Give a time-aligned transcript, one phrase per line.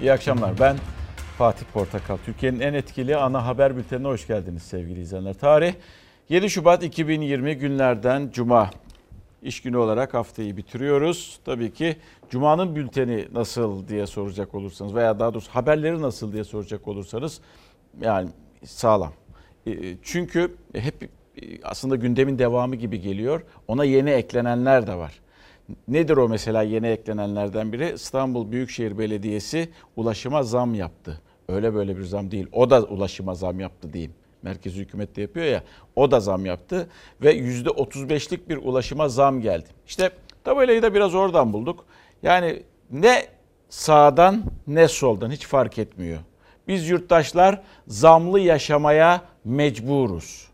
[0.00, 0.60] İyi akşamlar.
[0.60, 0.76] Ben
[1.38, 2.16] Fatih Portakal.
[2.16, 5.34] Türkiye'nin en etkili ana haber bültenine hoş geldiniz sevgili izleyenler.
[5.34, 5.74] Tarih
[6.28, 8.70] 7 Şubat 2020 günlerden Cuma.
[9.42, 11.40] İş günü olarak haftayı bitiriyoruz.
[11.44, 11.96] Tabii ki
[12.30, 17.40] Cuma'nın bülteni nasıl diye soracak olursanız veya daha doğrusu haberleri nasıl diye soracak olursanız
[18.00, 18.28] yani
[18.64, 19.12] sağlam.
[19.66, 19.72] E,
[20.02, 21.08] çünkü hep e,
[21.62, 23.42] aslında gündemin devamı gibi geliyor.
[23.68, 25.20] Ona yeni eklenenler de var.
[25.88, 27.92] Nedir o mesela yeni eklenenlerden biri?
[27.94, 31.20] İstanbul Büyükşehir Belediyesi ulaşıma zam yaptı.
[31.48, 32.46] Öyle böyle bir zam değil.
[32.52, 34.14] O da ulaşıma zam yaptı diyeyim.
[34.42, 35.62] Merkezi hükümet de yapıyor ya.
[35.96, 36.88] O da zam yaptı
[37.22, 39.68] ve %35'lik bir ulaşıma zam geldi.
[39.86, 40.10] İşte
[40.44, 41.84] tabelayı da biraz oradan bulduk.
[42.22, 43.26] Yani ne
[43.68, 46.18] sağdan ne soldan hiç fark etmiyor.
[46.68, 50.49] Biz yurttaşlar zamlı yaşamaya mecburuz.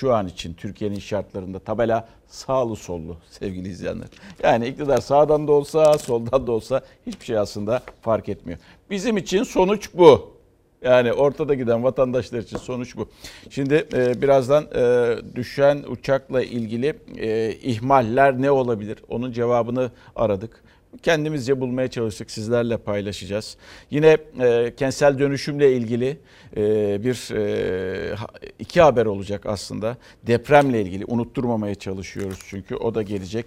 [0.00, 4.08] Şu an için Türkiye'nin şartlarında tabela sağlı sollu sevgili izleyenler.
[4.42, 8.58] Yani iktidar sağdan da olsa soldan da olsa hiçbir şey aslında fark etmiyor.
[8.90, 10.38] Bizim için sonuç bu.
[10.82, 13.08] Yani ortada giden vatandaşlar için sonuç bu.
[13.50, 18.98] Şimdi e, birazdan e, düşen uçakla ilgili e, ihmaller ne olabilir?
[19.08, 20.62] Onun cevabını aradık.
[21.02, 23.56] Kendimizce bulmaya çalıştık, sizlerle paylaşacağız.
[23.90, 26.18] Yine e, kentsel dönüşümle ilgili
[26.56, 26.62] e,
[27.04, 28.16] bir e,
[28.58, 29.96] iki haber olacak aslında.
[30.26, 33.46] Depremle ilgili unutturmamaya çalışıyoruz çünkü o da gelecek.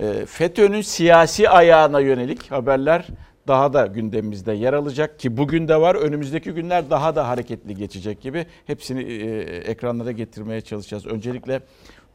[0.00, 3.06] E, FETÖ'nün siyasi ayağına yönelik haberler
[3.48, 5.94] daha da gündemimizde yer alacak ki bugün de var.
[5.94, 8.46] Önümüzdeki günler daha da hareketli geçecek gibi.
[8.66, 11.06] Hepsini e, ekranlara getirmeye çalışacağız.
[11.06, 11.60] Öncelikle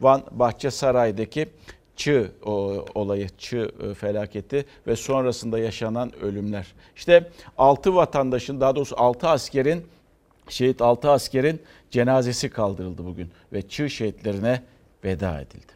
[0.01, 1.49] Van Bahçesaray'daki
[2.01, 2.31] Çığ
[2.95, 6.73] olayı, Çığ e, felaketi ve sonrasında yaşanan ölümler.
[6.95, 9.85] İşte 6 vatandaşın daha doğrusu 6 askerin
[10.49, 14.61] şehit 6 askerin cenazesi kaldırıldı bugün ve Çığ şehitlerine
[15.03, 15.73] veda edildi.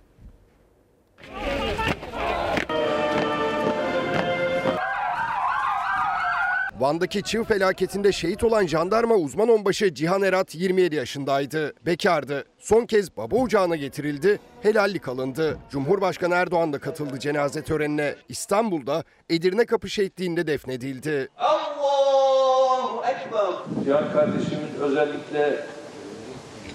[6.79, 11.73] Van'daki çığ felaketinde şehit olan jandarma uzman onbaşı Cihan Erat 27 yaşındaydı.
[11.85, 12.45] Bekardı.
[12.59, 15.57] Son kez baba ocağına getirildi, helallik alındı.
[15.71, 18.15] Cumhurbaşkanı Erdoğan da katıldı cenaze törenine.
[18.29, 21.29] İstanbul'da Edirne Kapı şehitliğinde defnedildi.
[21.37, 23.85] Allahu Ekber.
[23.85, 25.65] Cihan kardeşimin özellikle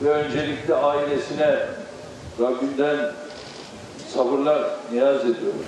[0.02, 1.58] ve öncelikle ailesine
[2.40, 3.12] Rabbimden
[4.14, 5.64] sabırlar niyaz ediyorum.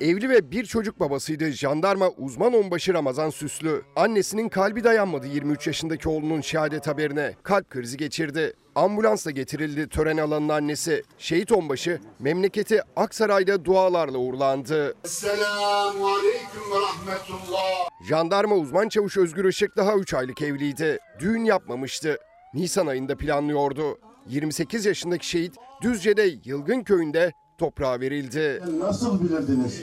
[0.00, 3.82] Evli ve bir çocuk babasıydı jandarma uzman onbaşı Ramazan Süslü.
[3.96, 7.34] Annesinin kalbi dayanmadı 23 yaşındaki oğlunun şehadet haberine.
[7.42, 8.52] Kalp krizi geçirdi.
[8.74, 11.02] Ambulansla getirildi tören alanının annesi.
[11.18, 14.94] Şehit onbaşı memleketi Aksaray'da dualarla uğurlandı.
[15.04, 17.88] Esselamu aleyküm ve rahmetullah.
[18.08, 20.98] Jandarma uzman çavuş Özgür Işık daha 3 aylık evliydi.
[21.20, 22.18] Düğün yapmamıştı.
[22.54, 23.98] Nisan ayında planlıyordu.
[24.26, 28.62] 28 yaşındaki şehit Düzce'de Yılgın köyünde toprağa verildi.
[28.78, 29.82] Nasıl bilirdiniz?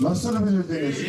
[0.00, 1.02] Nasıl bilirdiniz?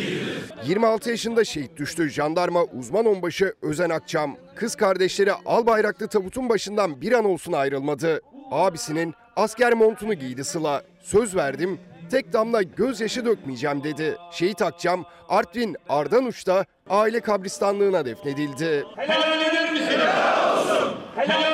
[0.66, 4.36] 26 yaşında şehit düştü jandarma uzman onbaşı Özen Akçam.
[4.56, 8.20] Kız kardeşleri al bayraklı tabutun başından bir an olsun ayrılmadı.
[8.50, 10.82] Abisinin asker montunu giydi Sıla.
[11.02, 14.16] Söz verdim tek damla gözyaşı dökmeyeceğim dedi.
[14.32, 18.84] Şehit Akçam Artvin Ardanuç'ta aile kabristanlığına defnedildi.
[18.96, 19.86] Helal eder misin?
[19.86, 20.94] Helal olsun.
[21.16, 21.50] Helal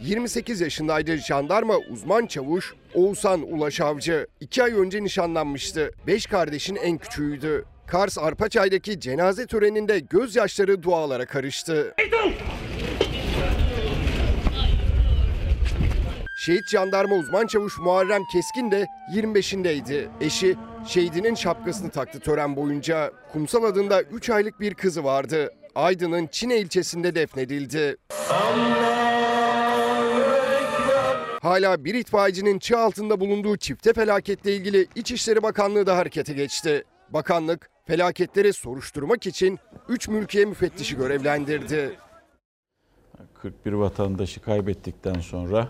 [0.00, 4.26] 28 yaşındaydı jandarma uzman çavuş Oğuzhan Ulaş Avcı.
[4.40, 5.90] 2 ay önce nişanlanmıştı.
[6.06, 7.64] 5 kardeşin en küçüğüydü.
[7.86, 11.94] Kars Arpaçay'daki cenaze töreninde gözyaşları dualara karıştı.
[16.36, 20.08] Şehit jandarma uzman çavuş Muharrem Keskin de 25'indeydi.
[20.20, 23.12] Eşi şehidinin şapkasını taktı tören boyunca.
[23.32, 25.50] Kumsal adında 3 aylık bir kızı vardı.
[25.74, 27.96] Aydın'ın Çine ilçesinde defnedildi.
[28.30, 28.97] Allah!
[31.42, 36.84] Hala bir itfaiyecinin çığ altında bulunduğu çifte felaketle ilgili İçişleri Bakanlığı da harekete geçti.
[37.10, 41.90] Bakanlık felaketleri soruşturmak için 3 mülkiye müfettişi görevlendirdi.
[43.34, 45.68] 41 vatandaşı kaybettikten sonra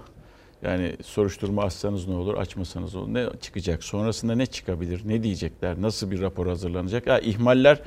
[0.63, 3.15] yani soruşturma açsanız ne olur, açmasanız olur.
[3.15, 3.85] Ne çıkacak?
[3.85, 5.03] Sonrasında ne çıkabilir?
[5.05, 5.83] Ne diyecekler?
[5.83, 7.07] Nasıl bir rapor hazırlanacak?
[7.07, 7.83] Ha, ihmaller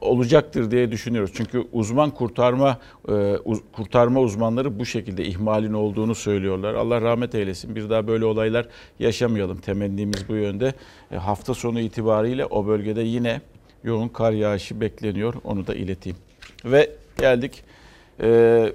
[0.00, 1.30] olacaktır diye düşünüyoruz.
[1.34, 2.78] Çünkü uzman kurtarma
[3.08, 3.36] e,
[3.72, 6.74] kurtarma uzmanları bu şekilde ihmalin olduğunu söylüyorlar.
[6.74, 7.76] Allah rahmet eylesin.
[7.76, 8.68] Bir daha böyle olaylar
[8.98, 9.58] yaşamayalım.
[9.58, 10.74] Temennimiz bu yönde.
[11.12, 13.40] E, hafta sonu itibariyle o bölgede yine
[13.84, 15.34] yoğun kar yağışı bekleniyor.
[15.44, 16.18] Onu da ileteyim.
[16.64, 17.64] Ve geldik
[18.20, 18.72] ee,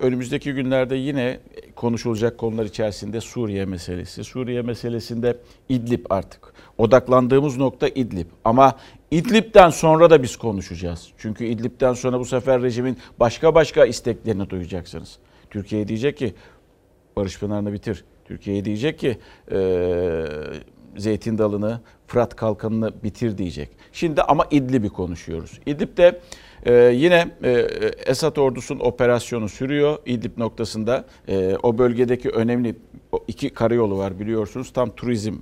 [0.00, 1.40] önümüzdeki günlerde yine
[1.74, 4.24] konuşulacak konular içerisinde Suriye meselesi.
[4.24, 5.36] Suriye meselesinde
[5.68, 6.52] İdlib artık.
[6.78, 8.26] Odaklandığımız nokta İdlib.
[8.44, 8.76] Ama
[9.10, 11.08] İdlib'den sonra da biz konuşacağız.
[11.18, 15.18] Çünkü İdlib'den sonra bu sefer rejimin başka başka isteklerini duyacaksınız.
[15.50, 16.34] Türkiye diyecek ki
[17.16, 18.04] Barış Pınar'ını bitir.
[18.24, 19.18] Türkiye diyecek ki
[19.52, 20.26] e,
[20.96, 23.68] Zeytin Dalı'nı, Fırat Kalkanı'nı bitir diyecek.
[23.92, 25.60] Şimdi ama İdlib'i konuşuyoruz.
[25.66, 26.20] İdlib'de
[26.66, 27.50] ee, yine e,
[28.06, 31.04] Esad ordusunun operasyonu sürüyor İdlib noktasında.
[31.28, 32.74] E, o bölgedeki önemli
[33.28, 34.72] iki karayolu var biliyorsunuz.
[34.72, 35.34] Tam turizm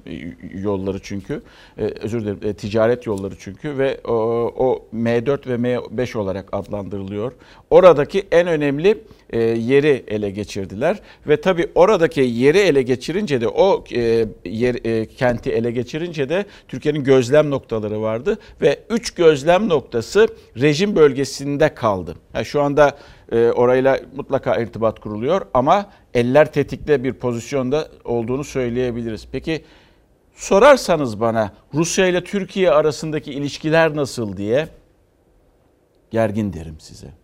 [0.55, 1.43] yolları çünkü.
[1.79, 4.15] E, özür dilerim e, ticaret yolları çünkü ve o,
[4.57, 7.33] o M4 ve M5 olarak adlandırılıyor.
[7.71, 8.99] Oradaki en önemli e,
[9.39, 15.51] yeri ele geçirdiler ve tabii oradaki yeri ele geçirince de o e, yer e, kenti
[15.51, 20.29] ele geçirince de Türkiye'nin gözlem noktaları vardı ve üç gözlem noktası
[20.61, 22.17] rejim bölgesinde kaldı.
[22.35, 22.99] Yani şu anda
[23.33, 29.29] e, orayla mutlaka irtibat kuruluyor ama eller tetikte bir pozisyonda olduğunu söyleyebiliriz.
[29.33, 29.65] Peki
[30.35, 34.69] sorarsanız bana Rusya ile Türkiye arasındaki ilişkiler nasıl diye
[36.11, 37.24] gergin derim size.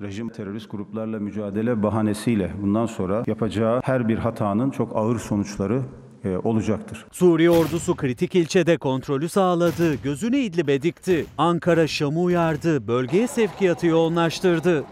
[0.00, 5.82] Rejim terörist gruplarla mücadele bahanesiyle bundan sonra yapacağı her bir hatanın çok ağır sonuçları
[6.24, 7.04] e, olacaktır.
[7.12, 11.26] Suriye ordusu kritik ilçede kontrolü sağladı, gözünü İdlib'e dikti.
[11.38, 14.84] Ankara Şam'ı uyardı, bölgeye sevkiyatı yoğunlaştırdı.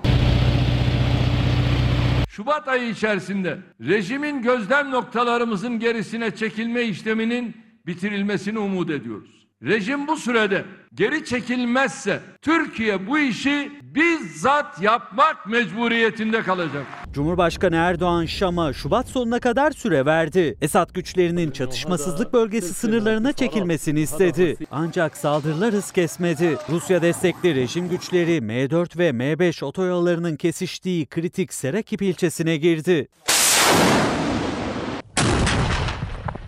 [2.28, 9.43] Şubat ayı içerisinde rejimin gözlem noktalarımızın gerisine çekilme işleminin bitirilmesini umut ediyoruz.
[9.64, 10.64] Rejim bu sürede
[10.94, 16.86] geri çekilmezse Türkiye bu işi bizzat yapmak mecburiyetinde kalacak.
[17.12, 20.56] Cumhurbaşkanı Erdoğan Şam'a Şubat sonuna kadar süre verdi.
[20.60, 24.56] Esad güçlerinin çatışmasızlık bölgesi sınırlarına çekilmesini istedi.
[24.70, 26.56] Ancak saldırılar hız kesmedi.
[26.70, 33.08] Rusya destekli rejim güçleri M4 ve M5 otoyollarının kesiştiği kritik Serakip ilçesine girdi.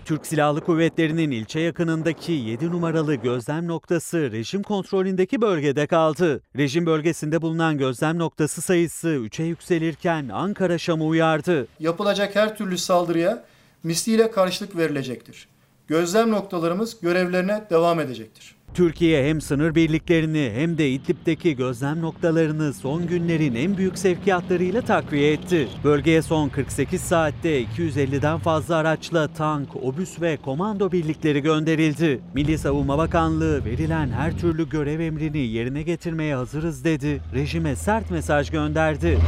[0.06, 6.43] Türk Silahlı Kuvvetleri'nin ilçe yakınındaki 7 numaralı gözlem noktası rejim kontrolündeki bölgede kaldı.
[6.56, 11.67] Rejim bölgesinde bulunan gözlem noktası sayısı 3'e yükselirken Ankara Şam'ı uyardı.
[11.81, 13.44] Yapılacak her türlü saldırıya
[13.82, 15.49] misliyle karşılık verilecektir.
[15.87, 18.56] Gözlem noktalarımız görevlerine devam edecektir.
[18.76, 25.32] Türkiye hem sınır birliklerini hem de İdlib'deki gözlem noktalarını son günlerin en büyük sevkiyatlarıyla takviye
[25.32, 25.69] etti.
[25.84, 32.20] Bölgeye son 48 saatte 250'den fazla araçla tank, obüs ve komando birlikleri gönderildi.
[32.34, 37.23] Milli Savunma Bakanlığı verilen her türlü görev emrini yerine getirmeye hazırız dedi.
[37.34, 39.19] Rejime sert mesaj gönderdi.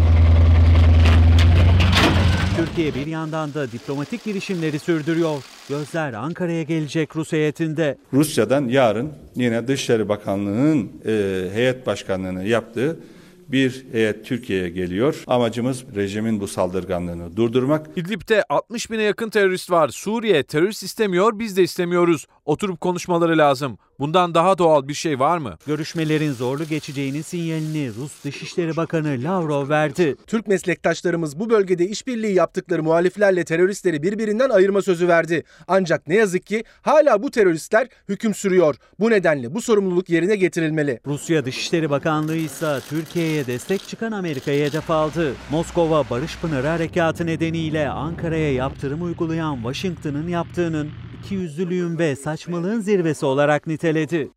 [2.58, 5.44] Türkiye bir yandan da diplomatik girişimleri sürdürüyor.
[5.68, 7.98] Gözler Ankara'ya gelecek Rus heyetinde.
[8.12, 12.96] Rusya'dan yarın yine Dışişleri Bakanlığı'nın e, heyet başkanlığını yaptığı
[13.48, 15.24] bir heyet Türkiye'ye geliyor.
[15.26, 17.86] Amacımız rejimin bu saldırganlığını durdurmak.
[17.96, 19.88] İdlib'de 60 bine yakın terörist var.
[19.88, 22.26] Suriye terörist istemiyor, biz de istemiyoruz.
[22.48, 23.78] Oturup konuşmaları lazım.
[23.98, 25.54] Bundan daha doğal bir şey var mı?
[25.66, 30.16] Görüşmelerin zorlu geçeceğinin sinyalini Rus Dışişleri Bakanı Lavrov verdi.
[30.26, 35.44] Türk meslektaşlarımız bu bölgede işbirliği yaptıkları muhaliflerle teröristleri birbirinden ayırma sözü verdi.
[35.66, 38.76] Ancak ne yazık ki hala bu teröristler hüküm sürüyor.
[39.00, 41.00] Bu nedenle bu sorumluluk yerine getirilmeli.
[41.06, 45.34] Rusya Dışişleri Bakanlığı ise Türkiye'ye destek çıkan Amerika'ya hedef aldı.
[45.50, 53.66] Moskova Barış Pınarı Harekatı nedeniyle Ankara'ya yaptırım uygulayan Washington'ın yaptığının ikiyüzlülüğün ve saçmalığın zirvesi olarak
[53.66, 54.30] niteledi.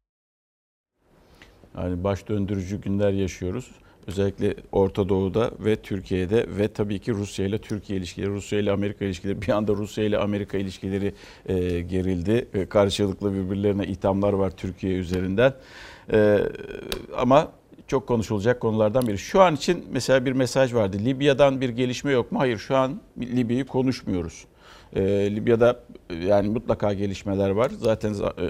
[1.78, 3.72] Yani baş döndürücü günler yaşıyoruz.
[4.08, 9.06] Özellikle Orta Doğu'da ve Türkiye'de ve tabii ki Rusya ile Türkiye ilişkileri, Rusya ile Amerika
[9.06, 11.14] ilişkileri, bir anda Rusya ile Amerika ilişkileri
[11.46, 12.48] e, gerildi.
[12.54, 15.54] E, karşılıklı birbirlerine ithamlar var Türkiye üzerinden.
[16.14, 16.40] E,
[17.18, 17.52] ama
[17.88, 19.18] çok konuşulacak konulardan biri.
[19.18, 20.98] Şu an için mesela bir mesaj vardı.
[21.00, 22.40] Libya'dan bir gelişme yok mu?
[22.40, 24.46] Hayır şu an Libya'yı konuşmuyoruz.
[24.96, 25.02] E,
[25.36, 25.80] Libya'da
[26.28, 27.72] yani mutlaka gelişmeler var.
[27.78, 28.50] Zaten e, e,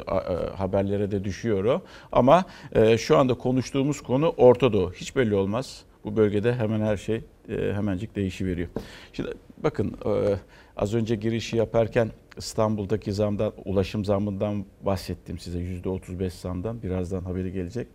[0.56, 1.82] haberlere de düşüyor o.
[2.12, 4.94] Ama e, şu anda konuştuğumuz konu Orta Doğu.
[4.94, 5.84] Hiç belli olmaz.
[6.04, 8.68] Bu bölgede hemen her şey e, hemencik değişiveriyor.
[9.14, 10.36] Şimdi bakın e,
[10.78, 15.60] az önce girişi yaparken İstanbul'daki zamdan, ulaşım zamından bahsettim size.
[15.60, 16.84] %35 zamdan.
[16.84, 17.88] Birazdan haberi gelecek.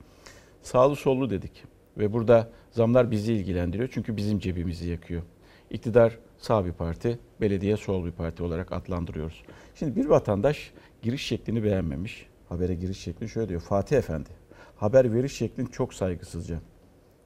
[0.63, 1.65] Sağlı sollu dedik.
[1.99, 3.89] Ve burada zamlar bizi ilgilendiriyor.
[3.93, 5.23] Çünkü bizim cebimizi yakıyor.
[5.71, 9.43] İktidar sağ bir parti, belediye sol bir parti olarak adlandırıyoruz.
[9.75, 12.27] Şimdi bir vatandaş giriş şeklini beğenmemiş.
[12.49, 13.61] Habere giriş şekli şöyle diyor.
[13.61, 14.29] Fatih Efendi,
[14.77, 16.61] haber veriş şeklin çok saygısızca.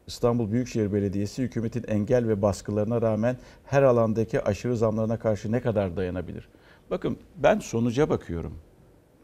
[0.07, 5.97] İstanbul Büyükşehir Belediyesi hükümetin engel ve baskılarına rağmen her alandaki aşırı zamlarına karşı ne kadar
[5.97, 6.49] dayanabilir?
[6.91, 8.55] Bakın ben sonuca bakıyorum.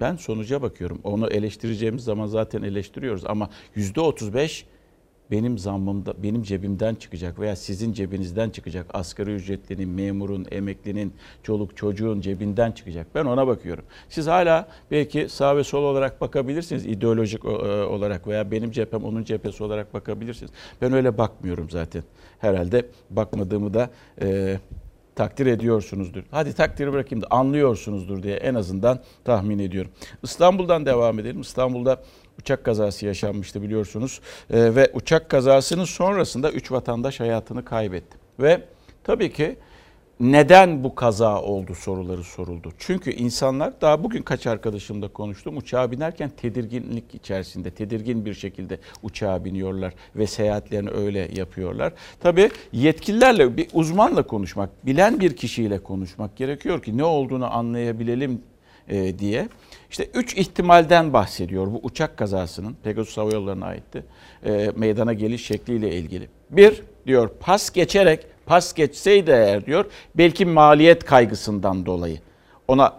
[0.00, 1.00] Ben sonuca bakıyorum.
[1.04, 4.66] Onu eleştireceğimiz zaman zaten eleştiriyoruz ama yüzde 35
[5.30, 8.86] benim zammımda, benim cebimden çıkacak veya sizin cebinizden çıkacak.
[8.94, 13.06] Asgari ücretlinin, memurun, emeklinin, çoluk çocuğun cebinden çıkacak.
[13.14, 13.84] Ben ona bakıyorum.
[14.08, 16.86] Siz hala belki sağ ve sol olarak bakabilirsiniz.
[16.86, 20.52] ideolojik e, olarak veya benim cephem onun cephesi olarak bakabilirsiniz.
[20.82, 22.02] Ben öyle bakmıyorum zaten.
[22.38, 23.90] Herhalde bakmadığımı da
[24.20, 24.58] e,
[25.14, 26.22] takdir ediyorsunuzdur.
[26.30, 29.90] Hadi takdiri bırakayım da anlıyorsunuzdur diye en azından tahmin ediyorum.
[30.22, 31.40] İstanbul'dan devam edelim.
[31.40, 32.02] İstanbul'da
[32.40, 34.20] uçak kazası yaşanmıştı biliyorsunuz.
[34.50, 38.18] Ee, ve uçak kazasının sonrasında 3 vatandaş hayatını kaybetti.
[38.40, 38.62] Ve
[39.04, 39.56] tabii ki
[40.20, 42.72] neden bu kaza oldu soruları soruldu.
[42.78, 49.44] Çünkü insanlar daha bugün kaç arkadaşımla konuştum uçağa binerken tedirginlik içerisinde tedirgin bir şekilde uçağa
[49.44, 51.92] biniyorlar ve seyahatlerini öyle yapıyorlar.
[52.20, 58.42] Tabii yetkililerle bir uzmanla konuşmak, bilen bir kişiyle konuşmak gerekiyor ki ne olduğunu anlayabilelim
[58.88, 59.48] e, diye.
[59.90, 64.04] İşte üç ihtimalden bahsediyor bu uçak kazasının Pegasus Hava Yolları'na aitti.
[64.46, 66.28] E, meydana geliş şekliyle ilgili.
[66.50, 72.18] Bir diyor pas geçerek pas geçseydi eğer diyor belki maliyet kaygısından dolayı.
[72.68, 72.92] Ona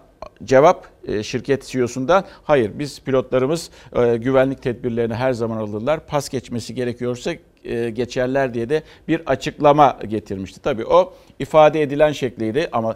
[0.43, 5.99] cevap e, şirket CEO'sundan hayır biz pilotlarımız e, güvenlik tedbirlerini her zaman alırlar.
[5.99, 10.61] Pas geçmesi gerekiyorsa e, geçerler diye de bir açıklama getirmişti.
[10.61, 12.95] Tabii o ifade edilen şekliydi ama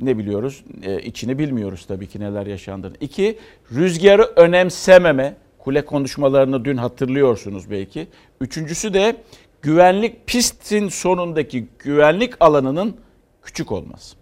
[0.00, 0.64] ne biliyoruz?
[1.04, 2.94] içini bilmiyoruz tabii ki neler yaşandığını.
[3.00, 3.38] İki,
[3.72, 5.36] rüzgarı önemsememe.
[5.58, 8.08] Kule konuşmalarını dün hatırlıyorsunuz belki.
[8.40, 9.16] Üçüncüsü de
[9.62, 12.96] güvenlik pistin sonundaki güvenlik alanının
[13.42, 14.16] küçük olması.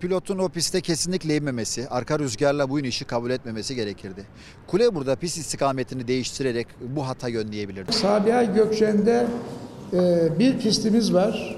[0.00, 4.24] Pilotun o piste kesinlikle inmemesi, arka rüzgarla bu inişi kabul etmemesi gerekirdi.
[4.66, 7.92] Kule burada pist istikametini değiştirerek bu hata yönleyebilirdi.
[7.92, 9.67] Sabiha Gökçen'de e,
[10.38, 11.56] bir pistimiz var.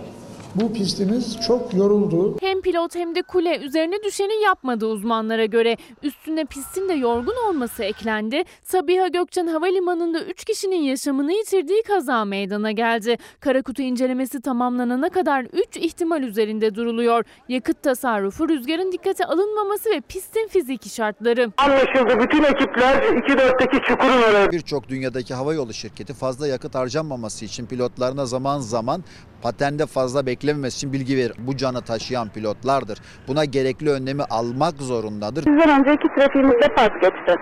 [0.55, 2.37] Bu pistimiz çok yoruldu.
[2.41, 5.77] Hem pilot hem de kule üzerine düşeni yapmadı uzmanlara göre.
[6.03, 8.43] Üstüne pistin de yorgun olması eklendi.
[8.63, 13.19] Sabiha Gökçen Havalimanı'nda 3 kişinin yaşamını yitirdiği kaza meydana geldi.
[13.41, 17.25] Karakutu incelemesi tamamlanana kadar 3 ihtimal üzerinde duruluyor.
[17.49, 21.53] Yakıt tasarrufu, rüzgarın dikkate alınmaması ve pistin fiziki şartları.
[21.57, 22.21] Anlaşıldı.
[22.23, 24.51] Bütün ekipler 2-4'teki çukurun oraya.
[24.51, 29.05] Birçok dünyadaki havayolu şirketi fazla yakıt harcanmaması için pilotlarına zaman zaman
[29.43, 31.33] patende fazla beklememesi için bilgi verir.
[31.39, 32.99] Bu canı taşıyan pilotlardır.
[33.29, 35.43] Buna gerekli önlemi almak zorundadır.
[35.45, 37.35] Sizden önceki trafiğimizde pas geçti.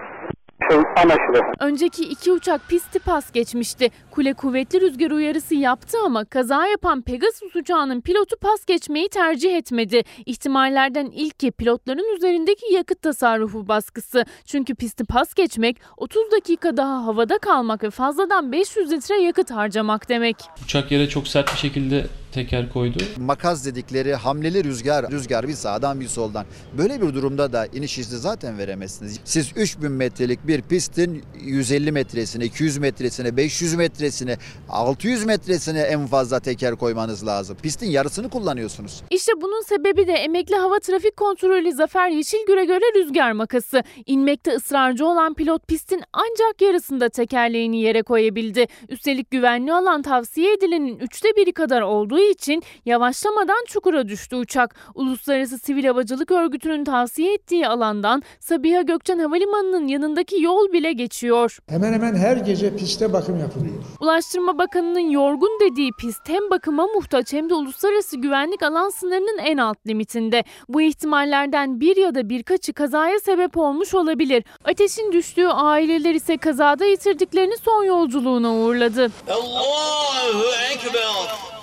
[0.96, 1.40] Anlaşıldı.
[1.60, 3.90] Önceki iki uçak pisti pas geçmişti.
[4.10, 10.02] Kule kuvvetli rüzgar uyarısı yaptı ama kaza yapan Pegasus uçağının pilotu pas geçmeyi tercih etmedi.
[10.26, 14.24] İhtimallerden ilki pilotların üzerindeki yakıt tasarrufu baskısı.
[14.44, 20.08] Çünkü pisti pas geçmek 30 dakika daha havada kalmak ve fazladan 500 litre yakıt harcamak
[20.08, 20.36] demek.
[20.64, 22.98] Uçak yere çok sert bir şekilde teker koydu.
[23.18, 26.46] Makaz dedikleri hamleli rüzgar, rüzgar bir sağdan bir soldan.
[26.78, 29.20] Böyle bir durumda da iniş izni zaten veremezsiniz.
[29.24, 34.36] Siz 3000 metrelik bir pistin 150 metresine, 200 metresine, 500 metresine,
[34.68, 37.56] 600 metresine en fazla teker koymanız lazım.
[37.62, 39.02] Pistin yarısını kullanıyorsunuz.
[39.10, 43.82] İşte bunun sebebi de emekli hava trafik kontrolü Zafer Yeşilgür'e göre rüzgar makası.
[44.06, 48.66] İnmekte ısrarcı olan pilot pistin ancak yarısında tekerleğini yere koyabildi.
[48.88, 54.74] Üstelik güvenli alan tavsiye edilenin üçte biri kadar olduğu için yavaşlamadan çukura düştü uçak.
[54.94, 61.58] Uluslararası Sivil Havacılık Örgütü'nün tavsiye ettiği alandan Sabiha Gökçen Havalimanı'nın yanındaki yol bile geçiyor.
[61.68, 63.74] Hemen hemen her gece piste bakım yapılıyor.
[64.00, 69.56] Ulaştırma Bakanı'nın yorgun dediği pist hem bakıma muhtaç hem de uluslararası güvenlik alan sınırının en
[69.56, 70.44] alt limitinde.
[70.68, 74.44] Bu ihtimallerden bir ya da birkaçı kazaya sebep olmuş olabilir.
[74.64, 79.08] Ateşin düştüğü aileler ise kazada yitirdiklerini son yolculuğuna uğurladı.
[79.30, 81.57] Allahu Ekber.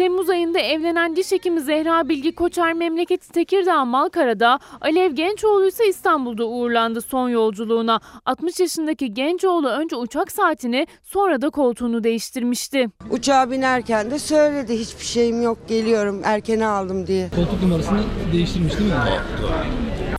[0.00, 6.46] Temmuz ayında evlenen diş hekimi Zehra Bilgi Koçer memleketi Tekirdağ Malkara'da, Alev Gençoğlu ise İstanbul'da
[6.46, 8.00] uğurlandı son yolculuğuna.
[8.26, 12.86] 60 yaşındaki Gençoğlu önce uçak saatini sonra da koltuğunu değiştirmişti.
[13.10, 17.30] Uçağa binerken de söyledi hiçbir şeyim yok geliyorum erkene aldım diye.
[17.36, 18.00] Koltuk numarasını
[18.32, 18.96] değiştirmiş değil mi?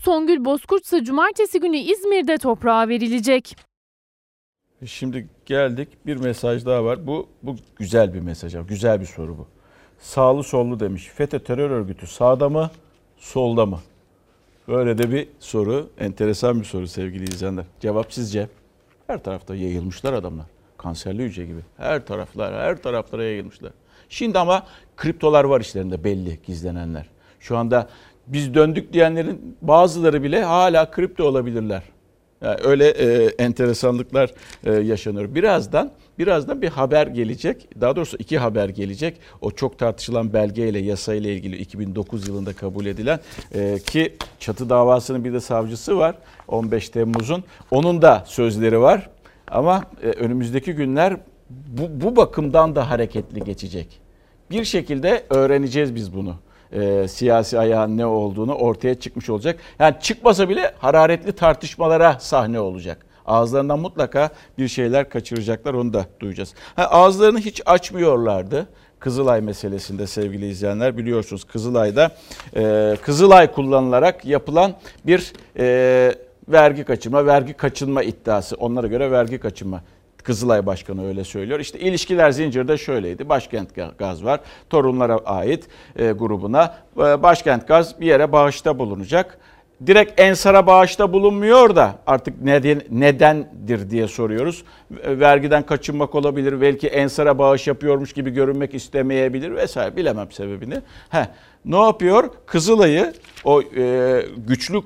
[0.04, 3.56] Songül Bozkurt ise cumartesi günü İzmir'de toprağa verilecek.
[4.86, 7.08] Şimdi geldik bir mesaj daha var.
[7.08, 8.56] Bu bu güzel bir mesaj.
[8.68, 9.48] Güzel bir soru bu
[10.02, 11.12] sağlı sollu demiş.
[11.16, 12.72] FETÖ terör örgütü sağda mı,
[13.18, 13.80] solda mı?
[14.68, 17.66] Böyle de bir soru, enteresan bir soru sevgili izleyenler.
[17.80, 18.48] Cevap sizce?
[19.08, 20.46] Her tarafta yayılmışlar adamlar.
[20.78, 21.60] Kanserli hücre gibi.
[21.78, 23.72] Her taraflar, her taraflara yayılmışlar.
[24.10, 24.64] Şimdi ama
[24.98, 27.06] kriptolar var işlerinde belli gizlenenler.
[27.40, 27.90] Şu anda
[28.28, 31.84] biz döndük diyenlerin bazıları bile hala kripto olabilirler.
[32.42, 34.32] Yani öyle e, enteresanlıklar
[34.64, 35.36] e, yaşanıyor.
[35.36, 37.82] Birazdan birazdan bir haber gelecek.
[37.82, 39.18] Daha doğrusu iki haber gelecek.
[39.42, 43.20] O çok tartışılan belgeyle, yasayla ilgili 2009 yılında kabul edilen
[43.56, 46.16] e, ki çatı davasının bir de savcısı var
[46.48, 47.44] 15 Temmuz'un.
[47.72, 49.10] Onun da sözleri var.
[49.48, 51.18] Ama e, önümüzdeki günler
[51.50, 54.02] bu, bu bakımdan da hareketli geçecek.
[54.52, 56.36] Bir şekilde öğreneceğiz biz bunu
[56.72, 59.60] e, siyasi ayağın ne olduğunu ortaya çıkmış olacak.
[59.80, 63.11] Yani çıkmasa bile hararetli tartışmalara sahne olacak.
[63.26, 66.54] Ağızlarından mutlaka bir şeyler kaçıracaklar onu da duyacağız.
[66.76, 68.68] Ha, ağızlarını hiç açmıyorlardı.
[69.00, 72.12] Kızılay meselesinde sevgili izleyenler biliyorsunuz Kızılay'da
[72.56, 74.74] e, Kızılay kullanılarak yapılan
[75.06, 76.16] bir e,
[76.48, 78.56] vergi kaçırma, vergi kaçınma iddiası.
[78.56, 79.82] Onlara göre vergi kaçınma.
[80.24, 81.60] Kızılay Başkanı öyle söylüyor.
[81.60, 83.30] İşte ilişkiler zincirde şöyleydi.
[83.30, 84.40] Başkent Gaz var.
[84.70, 86.76] Torunlara ait e, grubuna.
[86.98, 89.38] E, Başkent Gaz bir yere bağışta bulunacak.
[89.88, 94.64] Direkt Ensar'a bağışta bulunmuyor da artık neden, nedendir diye soruyoruz.
[95.06, 96.62] Vergiden kaçınmak olabilir.
[96.62, 99.96] Belki Ensar'a bağış yapıyormuş gibi görünmek istemeyebilir vesaire.
[99.96, 100.76] Bilemem sebebini.
[101.10, 101.26] Heh,
[101.66, 102.30] ne yapıyor?
[102.46, 104.82] Kızılay'ı o e, güçlü e,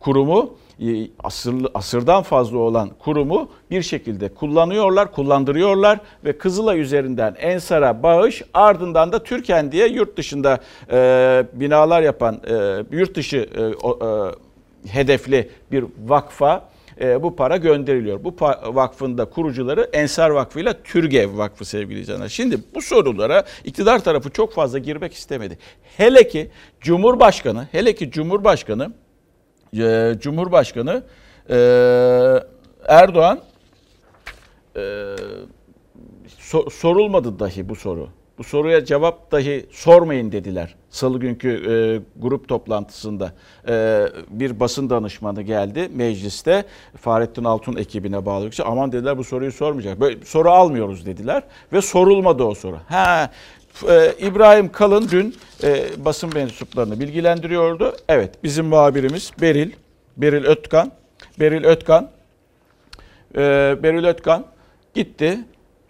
[0.00, 8.02] kurumu e, asırlı, asırdan fazla olan kurumu bir şekilde kullanıyorlar, kullandırıyorlar ve Kızılay üzerinden Ensar'a
[8.02, 10.60] bağış ardından da Türken diye yurt dışında
[10.90, 16.68] e, binalar yapan e, yurt dışı e, e, hedefli bir vakfa
[17.00, 18.24] e, bu para gönderiliyor.
[18.24, 18.34] Bu
[18.74, 22.28] vakfın da kurucuları Ensar Vakfı ile Türgev Vakfı sevgili izleyenler.
[22.28, 25.58] Şimdi bu sorulara iktidar tarafı çok fazla girmek istemedi.
[25.96, 26.50] Hele ki
[26.80, 28.92] Cumhurbaşkanı, hele ki Cumhurbaşkanı
[29.78, 31.02] e, Cumhurbaşkanı
[31.50, 31.56] e,
[32.88, 33.40] Erdoğan
[34.76, 34.80] e,
[36.38, 38.08] so- sorulmadı dahi bu soru.
[38.38, 40.74] Bu soruya cevap dahi sormayın dediler.
[40.90, 41.74] Salı günkü e,
[42.22, 43.32] grup toplantısında
[43.68, 46.64] e, bir basın danışmanı geldi mecliste.
[46.96, 48.50] Fahrettin Altun ekibine bağlı.
[48.64, 50.00] Aman dediler bu soruyu sormayacak.
[50.00, 52.76] Böyle soru almıyoruz dediler ve sorulmadı o soru.
[52.88, 53.30] Ha
[53.88, 57.96] e, İbrahim Kalın dün e, basın mensuplarını bilgilendiriyordu.
[58.08, 59.70] Evet bizim muhabirimiz Beril,
[60.16, 60.92] Beril Ötkan,
[61.40, 62.10] Beril Ötkan,
[63.34, 63.38] e,
[63.82, 64.46] Beril Ötkan
[64.94, 65.38] gitti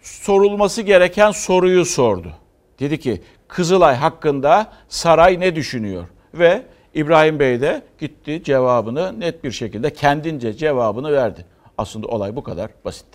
[0.01, 2.31] sorulması gereken soruyu sordu.
[2.79, 6.07] Dedi ki Kızılay hakkında saray ne düşünüyor?
[6.33, 6.63] Ve
[6.93, 11.45] İbrahim Bey de gitti cevabını net bir şekilde kendince cevabını verdi.
[11.77, 13.05] Aslında olay bu kadar basit.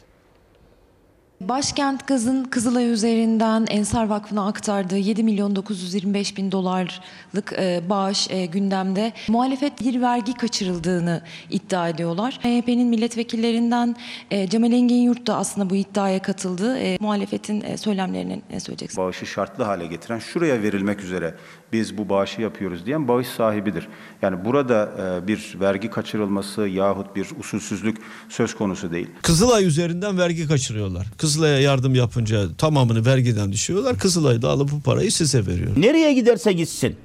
[1.40, 8.46] Başkent Gaz'ın Kızılay üzerinden Ensar Vakfı'na aktardığı 7 milyon 925 bin dolarlık e, bağış e,
[8.46, 9.12] gündemde.
[9.29, 12.40] Muhalefet bir vergi kaçırıldığını iddia ediyorlar.
[12.44, 13.96] MHP'nin milletvekillerinden
[14.31, 16.79] e, Cemal Engin Yurt da aslında bu iddiaya katıldı.
[16.79, 19.05] E, muhalefetin e, söylemlerinin ne söyleyeceksiniz?
[19.07, 21.35] Bağışı şartlı hale getiren, şuraya verilmek üzere
[21.72, 23.88] biz bu bağışı yapıyoruz diyen bağış sahibidir.
[24.22, 27.96] Yani burada e, bir vergi kaçırılması yahut bir usulsüzlük
[28.28, 29.07] söz konusu değil.
[29.22, 31.07] Kızılay üzerinden vergi kaçırıyorlar.
[31.18, 33.98] Kızılay'a yardım yapınca tamamını vergiden düşüyorlar.
[33.98, 35.70] Kızılay da alıp bu parayı size veriyor.
[35.76, 36.96] Nereye giderse gitsin.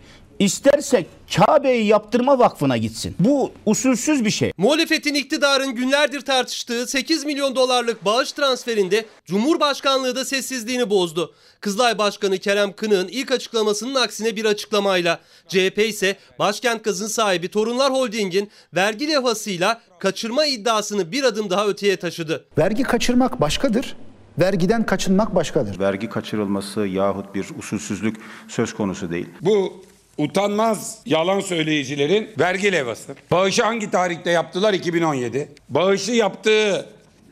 [0.43, 3.15] İsterse Kabe'yi yaptırma vakfına gitsin.
[3.19, 4.51] Bu usulsüz bir şey.
[4.57, 11.33] Muhalefetin iktidarın günlerdir tartıştığı 8 milyon dolarlık bağış transferinde Cumhurbaşkanlığı da sessizliğini bozdu.
[11.61, 17.93] Kızılay Başkanı Kerem Kınık'ın ilk açıklamasının aksine bir açıklamayla CHP ise Başkent Gaz'ın sahibi Torunlar
[17.93, 22.45] Holding'in vergi levhasıyla kaçırma iddiasını bir adım daha öteye taşıdı.
[22.57, 23.95] Vergi kaçırmak başkadır.
[24.39, 25.79] Vergiden kaçınmak başkadır.
[25.79, 29.27] Vergi kaçırılması yahut bir usulsüzlük söz konusu değil.
[29.41, 29.83] Bu
[30.17, 33.15] utanmaz yalan söyleyicilerin vergi levhası.
[33.31, 34.73] Bağışı hangi tarihte yaptılar?
[34.73, 35.51] 2017.
[35.69, 36.89] Bağışı yaptığı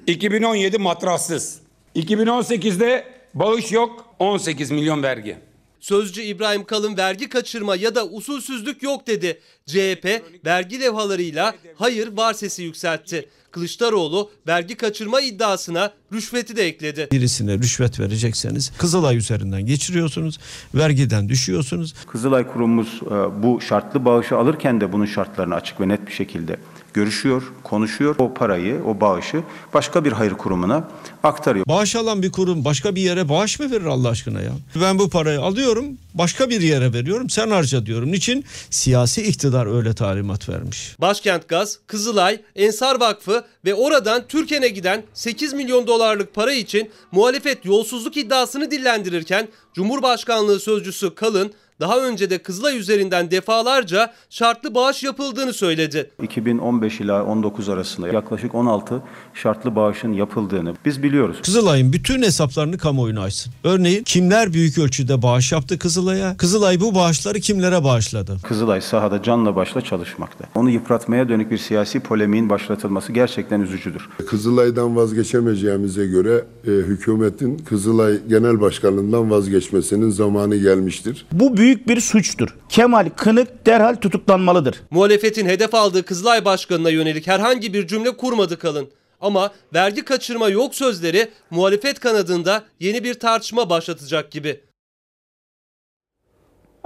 [0.07, 1.61] 2017 matrassız.
[1.95, 5.37] 2018'de bağış yok 18 milyon vergi.
[5.81, 9.39] Sözcü İbrahim Kalın vergi kaçırma ya da usulsüzlük yok dedi.
[9.65, 13.29] CHP vergi levhalarıyla hayır var sesi yükseltti.
[13.51, 17.07] Kılıçdaroğlu vergi kaçırma iddiasına rüşveti de ekledi.
[17.11, 20.39] Birisine rüşvet verecekseniz Kızılay üzerinden geçiriyorsunuz.
[20.75, 21.93] Vergiden düşüyorsunuz.
[22.07, 26.57] Kızılay kurumumuz e, bu şartlı bağışı alırken de bunun şartlarını açık ve net bir şekilde
[26.93, 28.15] görüşüyor, konuşuyor.
[28.19, 30.87] O parayı, o bağışı başka bir hayır kurumuna
[31.23, 31.65] aktarıyor.
[31.67, 34.51] Bağış alan bir kurum başka bir yere bağış mı verir Allah aşkına ya?
[34.81, 38.11] Ben bu parayı alıyorum, başka bir yere veriyorum, sen harca diyorum.
[38.11, 38.45] Niçin?
[38.69, 40.95] Siyasi iktidar öyle talimat vermiş.
[41.01, 47.65] Başkent Gaz, Kızılay, Ensar Vakfı ve oradan Türken'e giden 8 milyon dolarlık para için muhalefet
[47.65, 55.53] yolsuzluk iddiasını dillendirirken Cumhurbaşkanlığı sözcüsü Kalın daha önce de Kızılay üzerinden defalarca şartlı bağış yapıldığını
[55.53, 56.09] söyledi.
[56.23, 59.01] 2015 ila 19 arasında yaklaşık 16
[59.33, 61.10] şartlı bağışın yapıldığını biz biliyoruz.
[61.43, 63.53] Kızılay'ın bütün hesaplarını kamuoyuna açsın.
[63.63, 66.37] Örneğin kimler büyük ölçüde bağış yaptı Kızılay'a?
[66.37, 68.37] Kızılay bu bağışları kimlere bağışladı?
[68.47, 70.45] Kızılay sahada canla başla çalışmakta.
[70.55, 74.09] Onu yıpratmaya dönük bir siyasi polemiğin başlatılması gerçekten üzücüdür.
[74.27, 81.25] Kızılay'dan vazgeçemeyeceğimize göre e, hükümetin Kızılay Genel Başkanlığından vazgeçmesinin zamanı gelmiştir.
[81.31, 82.55] Bu büyük bir suçtur.
[82.69, 84.81] Kemal Kınık derhal tutuklanmalıdır.
[84.91, 88.87] Muhalefetin hedef aldığı Kızılay Başkanı'na yönelik herhangi bir cümle kurmadı Kalın.
[89.21, 94.61] Ama vergi kaçırma yok sözleri muhalefet kanadında yeni bir tartışma başlatacak gibi.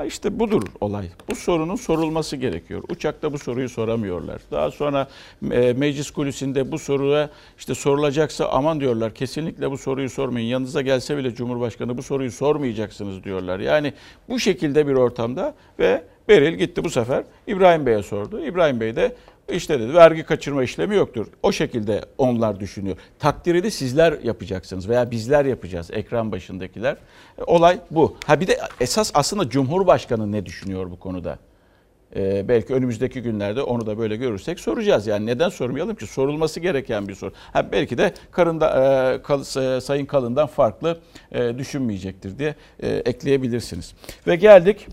[0.06, 1.10] İşte budur olay.
[1.30, 2.84] Bu sorunun sorulması gerekiyor.
[2.90, 4.42] Uçakta bu soruyu soramıyorlar.
[4.52, 5.08] Daha sonra
[5.52, 10.48] e, meclis kulisinde bu soruya işte sorulacaksa aman diyorlar kesinlikle bu soruyu sormayın.
[10.48, 13.60] Yanınıza gelse bile Cumhurbaşkanı bu soruyu sormayacaksınız diyorlar.
[13.60, 13.94] Yani
[14.30, 18.46] bu şekilde bir ortamda ve Beril gitti bu sefer İbrahim Bey'e sordu.
[18.46, 19.16] İbrahim Bey de
[19.50, 21.28] işte dedi vergi kaçırma işlemi yoktur.
[21.44, 22.98] O şekilde onlar düşünüyor.
[23.20, 26.98] Takdiri de sizler yapacaksınız veya bizler yapacağız ekran başındakiler.
[27.48, 28.18] Olay bu.
[28.26, 31.40] Ha bir de esas aslında Cumhurbaşkanı ne düşünüyor bu konuda?
[32.16, 35.08] Ee, belki önümüzdeki günlerde onu da böyle görürsek soracağız.
[35.08, 36.08] Yani neden sormayalım ki?
[36.08, 37.34] Sorulması gereken bir soru.
[37.54, 38.68] Ha belki de karında
[39.14, 41.00] e, kal, e, Sayın Kalın'dan farklı
[41.32, 43.94] e, düşünmeyecektir diye e, ekleyebilirsiniz.
[44.28, 44.88] Ve geldik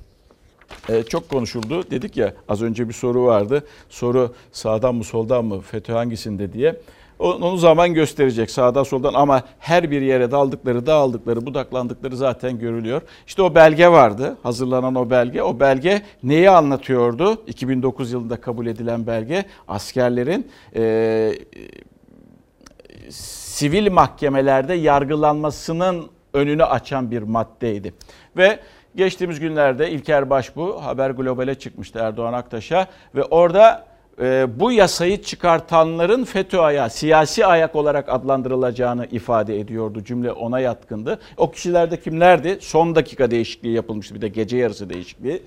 [0.88, 1.90] ee, çok konuşuldu.
[1.90, 3.66] Dedik ya az önce bir soru vardı.
[3.88, 6.76] Soru sağdan mı soldan mı FETÖ hangisinde diye.
[7.18, 13.02] Onu zaman gösterecek sağdan soldan ama her bir yere daldıkları, dağıldıkları, budaklandıkları zaten görülüyor.
[13.26, 15.42] İşte o belge vardı, hazırlanan o belge.
[15.42, 17.42] O belge neyi anlatıyordu?
[17.46, 21.32] 2009 yılında kabul edilen belge askerlerin e,
[23.10, 27.94] sivil mahkemelerde yargılanmasının önünü açan bir maddeydi.
[28.36, 28.58] Ve
[28.96, 33.91] Geçtiğimiz günlerde İlker Başbu Haber Global'e çıkmıştı Erdoğan Aktaş'a ve orada
[34.22, 40.04] e, bu yasayı çıkartanların FETÖ siyasi ayak olarak adlandırılacağını ifade ediyordu.
[40.04, 41.18] Cümle ona yatkındı.
[41.36, 42.58] O kişiler de kimlerdi?
[42.60, 45.42] Son dakika değişikliği yapılmıştı bir de gece yarısı değişikliği.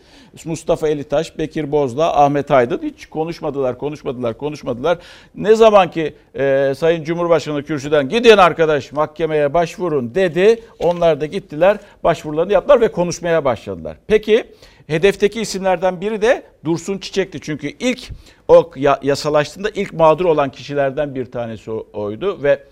[0.46, 4.98] Mustafa Elitaş, Bekir Bozdağ, Ahmet Aydın hiç konuşmadılar, konuşmadılar, konuşmadılar.
[5.36, 10.64] Ne zaman ki e, Sayın Cumhurbaşkanı kürsüden gidin arkadaş mahkemeye başvurun dedi.
[10.80, 13.98] Onlar da gittiler, başvurularını yaptılar ve konuşmaya başladılar.
[14.08, 14.46] Peki
[14.88, 17.40] Hedefteki isimlerden biri de Dursun Çiçek'ti.
[17.42, 18.10] Çünkü ilk
[18.48, 18.72] o
[19.02, 22.64] yasalaştığında ilk mağdur olan kişilerden bir tanesi oydu ve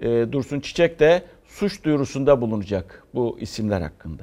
[0.00, 4.22] e, Dursun Çiçek de suç duyurusunda bulunacak bu isimler hakkında.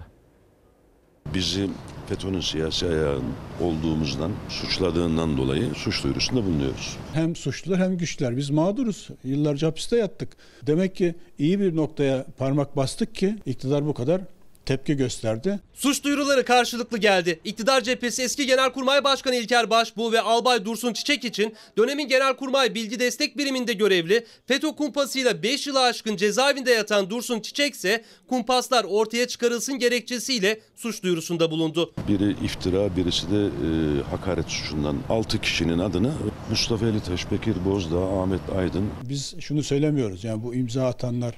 [1.34, 1.70] Bizi
[2.10, 3.24] FETÖ'nün siyasi ayağın
[3.62, 6.98] olduğumuzdan, suçladığından dolayı suç duyurusunda bulunuyoruz.
[7.14, 8.38] Hem suçlular hem güçler.
[8.38, 9.10] Biz mağduruz.
[9.24, 10.30] Yıllarca hapiste yattık.
[10.68, 14.22] Demek ki iyi bir noktaya parmak bastık ki iktidar bu kadar
[14.66, 15.60] tepki gösterdi.
[15.74, 17.40] Suç duyuruları karşılıklı geldi.
[17.44, 23.00] İktidar cephesi eski Genelkurmay Başkanı İlker Başbuğ ve Albay Dursun Çiçek için dönemin Genelkurmay Bilgi
[23.00, 29.28] Destek Biriminde görevli FETÖ kumpasıyla 5 yılı aşkın cezaevinde yatan Dursun Çiçek ise kumpaslar ortaya
[29.28, 31.94] çıkarılsın gerekçesiyle suç duyurusunda bulundu.
[32.08, 36.12] Biri iftira, birisi de e, hakaret suçundan 6 kişinin adını
[36.50, 38.90] Mustafa Elitaş, Bekir Bozdağ, Ahmet Aydın.
[39.10, 41.36] Biz şunu söylemiyoruz yani bu imza atanlar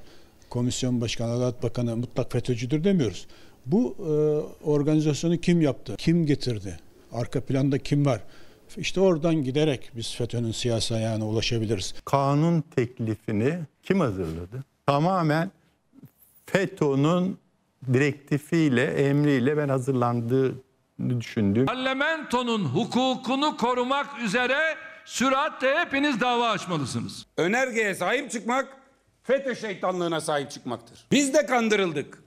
[0.55, 3.27] komisyon başkanı, Adalet Bakanı mutlak FETÖ'cüdür demiyoruz.
[3.65, 4.11] Bu e,
[4.65, 5.95] organizasyonu kim yaptı?
[5.97, 6.79] Kim getirdi?
[7.11, 8.21] Arka planda kim var?
[8.77, 11.93] İşte oradan giderek biz FETÖ'nün siyasi ayağına ulaşabiliriz.
[12.05, 14.63] Kanun teklifini kim hazırladı?
[14.85, 15.51] Tamamen
[16.45, 17.37] FETÖ'nün
[17.93, 20.55] direktifiyle, emriyle ben hazırlandığı
[21.09, 21.65] düşündüm.
[21.65, 24.57] Parlamentonun hukukunu korumak üzere
[25.05, 27.25] süratle hepiniz dava açmalısınız.
[27.37, 28.84] Önergeye sahip çıkmak
[29.27, 31.05] FETÖ şeytanlığına sahip çıkmaktır.
[31.11, 32.23] Biz de kandırıldık.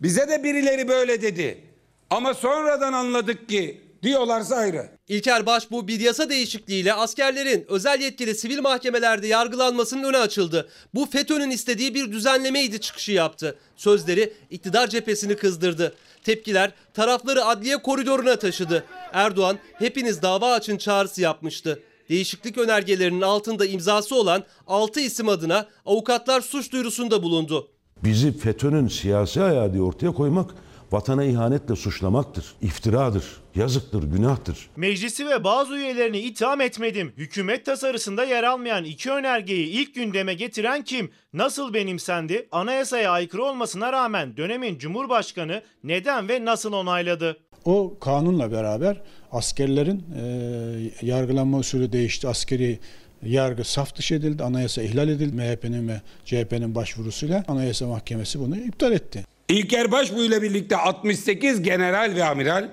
[0.00, 1.64] Bize de birileri böyle dedi.
[2.10, 4.88] Ama sonradan anladık ki diyorlarsa ayrı.
[5.08, 10.68] İlker Başbuğ bir yasa değişikliğiyle askerlerin özel yetkili sivil mahkemelerde yargılanmasının önü açıldı.
[10.94, 13.58] Bu FETÖ'nün istediği bir düzenlemeydi çıkışı yaptı.
[13.76, 15.94] Sözleri iktidar cephesini kızdırdı.
[16.24, 18.84] Tepkiler tarafları adliye koridoruna taşıdı.
[19.12, 21.82] Erdoğan hepiniz dava açın çağrısı yapmıştı.
[22.08, 27.68] Değişiklik önergelerinin altında imzası olan 6 isim adına avukatlar suç duyurusunda bulundu.
[28.04, 30.54] Bizi FETÖ'nün siyasi ayağı diye ortaya koymak
[30.92, 34.70] vatana ihanetle suçlamaktır, iftiradır, yazıktır, günahtır.
[34.76, 37.12] Meclisi ve bazı üyelerini itham etmedim.
[37.16, 41.10] Hükümet tasarısında yer almayan iki önergeyi ilk gündeme getiren kim?
[41.32, 42.48] Nasıl benimsendi?
[42.52, 47.36] Anayasaya aykırı olmasına rağmen dönemin Cumhurbaşkanı neden ve nasıl onayladı?
[47.66, 49.00] O kanunla beraber
[49.32, 52.28] askerlerin e, yargılanma usulü değişti.
[52.28, 52.78] Askeri
[53.22, 54.42] yargı saf dışı edildi.
[54.42, 55.36] Anayasa ihlal edildi.
[55.36, 59.24] MHP'nin ve CHP'nin başvurusuyla Anayasa Mahkemesi bunu iptal etti.
[59.48, 62.68] İlker Başbuğ ile birlikte 68 general ve amiral,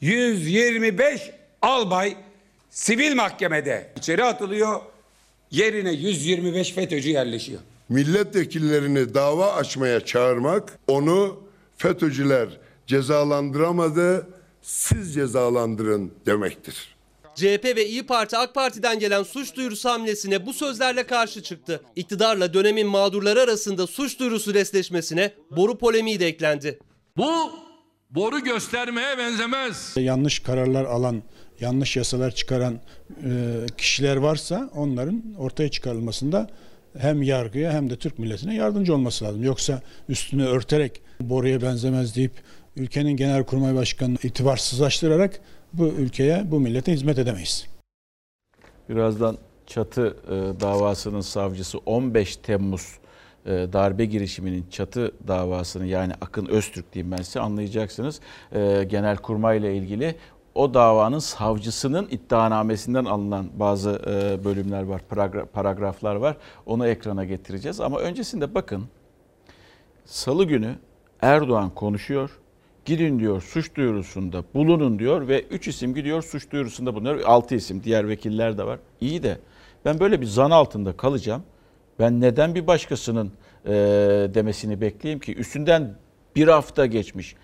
[0.00, 1.30] 125
[1.62, 2.16] albay
[2.70, 4.80] sivil mahkemede içeri atılıyor.
[5.50, 7.60] Yerine 125 FETÖ'cü yerleşiyor.
[7.88, 11.40] Milletvekillerini dava açmaya çağırmak onu
[11.76, 12.48] FETÖ'cüler
[12.86, 14.26] cezalandıramadı,
[14.66, 16.96] siz cezalandırın demektir.
[17.34, 21.80] CHP ve İyi Parti AK Parti'den gelen suç duyurusu hamlesine bu sözlerle karşı çıktı.
[21.96, 26.78] İktidarla dönemin mağdurları arasında suç duyurusu resleşmesine boru polemiği de eklendi.
[27.16, 27.52] Bu
[28.10, 29.94] boru göstermeye benzemez.
[29.96, 31.22] Yanlış kararlar alan,
[31.60, 32.80] yanlış yasalar çıkaran
[33.24, 33.30] e,
[33.76, 36.50] kişiler varsa onların ortaya çıkarılmasında
[36.98, 39.44] hem yargıya hem de Türk milletine yardımcı olması lazım.
[39.44, 42.32] Yoksa üstünü örterek boruya benzemez deyip
[42.76, 45.40] ülkenin genelkurmay başkanını itibarsızlaştırarak
[45.72, 47.66] bu ülkeye, bu millete hizmet edemeyiz.
[48.88, 52.98] Birazdan çatı e, davasının savcısı 15 Temmuz
[53.46, 58.20] e, darbe girişiminin çatı davasını yani Akın Öztürk diyeyim ben size anlayacaksınız.
[58.52, 60.16] E, Genelkurmay ile ilgili
[60.54, 66.36] o davanın savcısının iddianamesinden alınan bazı e, bölümler var, paragra- paragraflar var.
[66.66, 68.84] Onu ekrana getireceğiz ama öncesinde bakın
[70.04, 70.74] Salı günü
[71.22, 72.30] Erdoğan konuşuyor.
[72.86, 77.20] Gidin diyor suç duyurusunda bulunun diyor ve 3 isim gidiyor suç duyurusunda bulunuyor.
[77.24, 78.78] 6 isim diğer vekiller de var.
[79.00, 79.38] İyi de
[79.84, 81.42] ben böyle bir zan altında kalacağım.
[81.98, 83.32] Ben neden bir başkasının
[83.64, 83.70] e,
[84.34, 85.34] demesini bekleyeyim ki?
[85.34, 85.94] Üstünden
[86.36, 87.34] bir hafta geçmiş.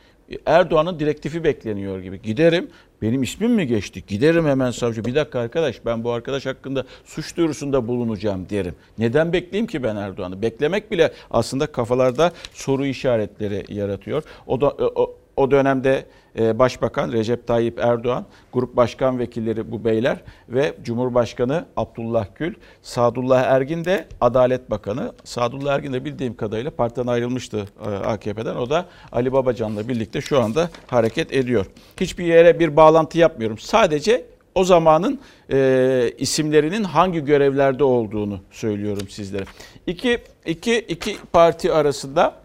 [0.46, 2.22] Erdoğan'ın direktifi bekleniyor gibi.
[2.22, 2.70] Giderim.
[3.02, 4.05] Benim ismim mi geçti?
[4.07, 5.05] Giderim hemen savcı.
[5.05, 8.74] Bir dakika arkadaş ben bu arkadaş hakkında suç duyurusunda bulunacağım derim.
[8.98, 10.42] Neden bekleyeyim ki ben Erdoğan'ı?
[10.42, 14.22] Beklemek bile aslında kafalarda soru işaretleri yaratıyor.
[14.46, 16.07] O da o, o dönemde
[16.38, 20.16] e, Başbakan Recep Tayyip Erdoğan, grup başkan vekilleri bu beyler
[20.49, 25.12] ve Cumhurbaşkanı Abdullah Gül, Sadullah Ergin de Adalet Bakanı.
[25.25, 28.57] Sadullah Ergin de bildiğim kadarıyla partiden ayrılmıştı e, AKP'den.
[28.57, 31.66] O da Ali Babacan'la birlikte şu anda hareket ediyor.
[32.01, 33.59] Hiçbir yere bir bağlantı yapmıyorum.
[33.59, 35.21] Sadece o zamanın
[35.53, 39.45] e, isimlerinin hangi görevlerde olduğunu söylüyorum sizlere.
[39.87, 42.41] İki, iki, iki parti arasında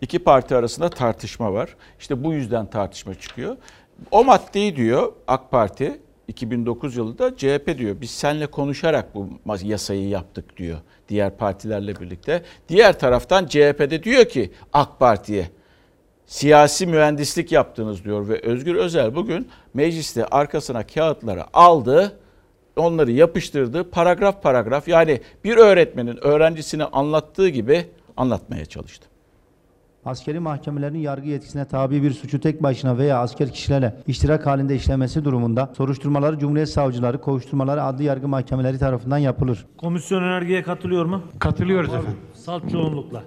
[0.00, 1.76] İki parti arasında tartışma var.
[2.00, 3.56] İşte bu yüzden tartışma çıkıyor.
[4.10, 9.28] O maddeyi diyor AK Parti 2009 yılında CHP diyor biz seninle konuşarak bu
[9.62, 12.42] yasayı yaptık diyor diğer partilerle birlikte.
[12.68, 15.50] Diğer taraftan CHP'de diyor ki AK Parti'ye
[16.26, 22.18] siyasi mühendislik yaptınız diyor ve Özgür Özel bugün mecliste arkasına kağıtları aldı
[22.76, 29.07] onları yapıştırdı paragraf paragraf yani bir öğretmenin öğrencisine anlattığı gibi anlatmaya çalıştı.
[30.08, 35.24] Askeri mahkemelerin yargı yetkisine tabi bir suçu tek başına veya asker kişilerle iştirak halinde işlemesi
[35.24, 39.66] durumunda soruşturmaları Cumhuriyet Savcıları, kovuşturmaları adli yargı mahkemeleri tarafından yapılır.
[39.76, 41.22] Komisyon önergeye katılıyor mu?
[41.38, 42.16] Katılıyoruz efendim.
[42.34, 43.22] Salt çoğunlukla.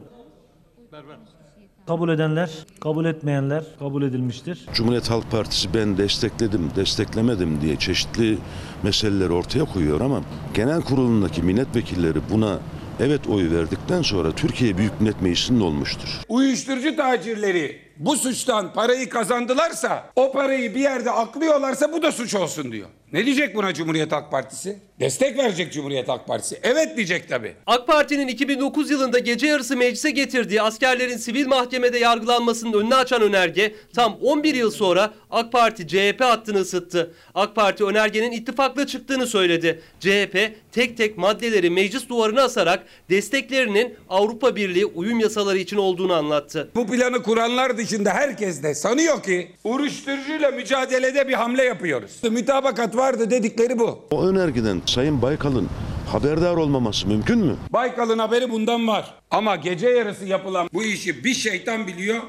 [1.87, 4.65] Kabul edenler, kabul etmeyenler kabul edilmiştir.
[4.73, 8.37] Cumhuriyet Halk Partisi ben destekledim, desteklemedim diye çeşitli
[8.83, 10.21] meseleleri ortaya koyuyor ama
[10.53, 12.59] genel kurulundaki milletvekilleri buna
[13.01, 16.09] evet oy verdikten sonra Türkiye Büyük Millet Meclisi'nde olmuştur.
[16.29, 22.71] Uyuşturucu tacirleri bu suçtan parayı kazandılarsa, o parayı bir yerde aklıyorlarsa bu da suç olsun
[22.71, 22.89] diyor.
[23.13, 24.79] Ne diyecek buna Cumhuriyet Halk Partisi?
[24.99, 26.59] Destek verecek Cumhuriyet Halk Partisi.
[26.63, 27.53] Evet diyecek tabii.
[27.65, 33.75] AK Parti'nin 2009 yılında gece yarısı meclise getirdiği askerlerin sivil mahkemede yargılanmasının önünü açan önerge
[33.95, 37.13] tam 11 yıl sonra AK Parti CHP hattını ısıttı.
[37.35, 39.81] AK Parti önergenin ittifakla çıktığını söyledi.
[39.99, 46.69] CHP tek tek maddeleri meclis duvarına asarak desteklerinin Avrupa Birliği uyum yasaları için olduğunu anlattı.
[46.75, 52.11] Bu planı kuranlar dışında herkes de sanıyor ki uyuşturucuyla mücadelede bir hamle yapıyoruz.
[52.31, 53.99] Mütabakat vardı dedikleri bu.
[54.11, 55.69] O önergeden Sayın Baykal'ın
[56.11, 57.55] haberdar olmaması mümkün mü?
[57.73, 59.13] Baykal'ın haberi bundan var.
[59.31, 62.19] Ama gece yarısı yapılan bu işi bir şeytan biliyor,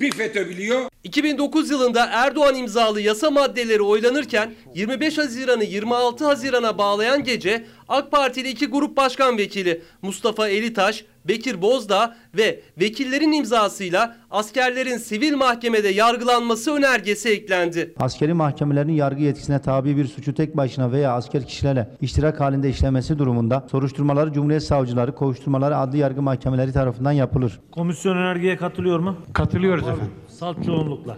[0.00, 0.80] bir FETÖ biliyor.
[1.04, 8.48] 2009 yılında Erdoğan imzalı yasa maddeleri oylanırken 25 Haziran'ı 26 Haziran'a bağlayan gece AK Partili
[8.48, 16.74] iki grup başkan vekili Mustafa Elitaş, Bekir Bozdağ ve vekillerin imzasıyla askerlerin sivil mahkemede yargılanması
[16.74, 17.94] önergesi eklendi.
[18.00, 23.18] Askeri mahkemelerin yargı yetkisine tabi bir suçu tek başına veya asker kişilerle iştirak halinde işlemesi
[23.18, 27.60] durumunda soruşturmaları Cumhuriyet Savcıları, kovuşturmaları adli yargı mahkemeleri tarafından yapılır.
[27.72, 29.16] Komisyon önergeye katılıyor mu?
[29.32, 30.10] Katılıyoruz efendim.
[30.28, 31.16] Salt çoğunlukla.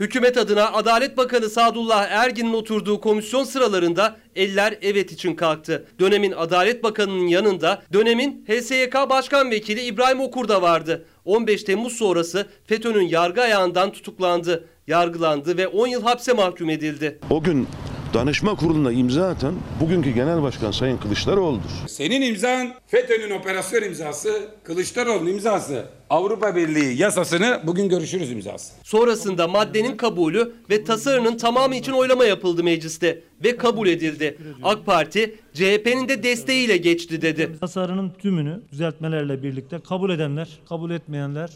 [0.00, 5.86] Hükümet adına Adalet Bakanı Sadullah Ergin'in oturduğu komisyon sıralarında eller evet için kalktı.
[6.00, 11.04] Dönemin Adalet Bakanı'nın yanında dönemin HSYK Başkan Vekili İbrahim Okur da vardı.
[11.24, 17.18] 15 Temmuz sonrası FETÖ'nün yargı ayağından tutuklandı, yargılandı ve 10 yıl hapse mahkum edildi.
[17.30, 17.68] O gün
[18.16, 21.88] danışma kuruluna imza atan bugünkü genel başkan Sayın Kılıçdaroğlu'dur.
[21.88, 28.72] Senin imzan FETÖ'nün operasyon imzası, Kılıçdaroğlu'nun imzası, Avrupa Birliği yasasını bugün görüşürüz imzası.
[28.82, 34.38] Sonrasında maddenin kabulü ve tasarının tamamı için oylama yapıldı mecliste ve kabul edildi.
[34.62, 37.50] AK Parti CHP'nin de desteğiyle geçti dedi.
[37.60, 41.50] Tasarının tümünü düzeltmelerle birlikte kabul edenler, kabul etmeyenler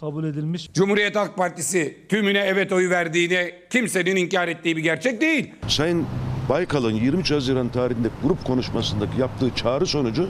[0.00, 0.70] kabul edilmiş.
[0.72, 5.50] Cumhuriyet Halk Partisi tümüne evet oyu verdiğini kimsenin inkar ettiği bir gerçek değil.
[5.68, 6.06] Sayın
[6.48, 10.28] Baykal'ın 23 Haziran tarihinde grup konuşmasındaki yaptığı çağrı sonucu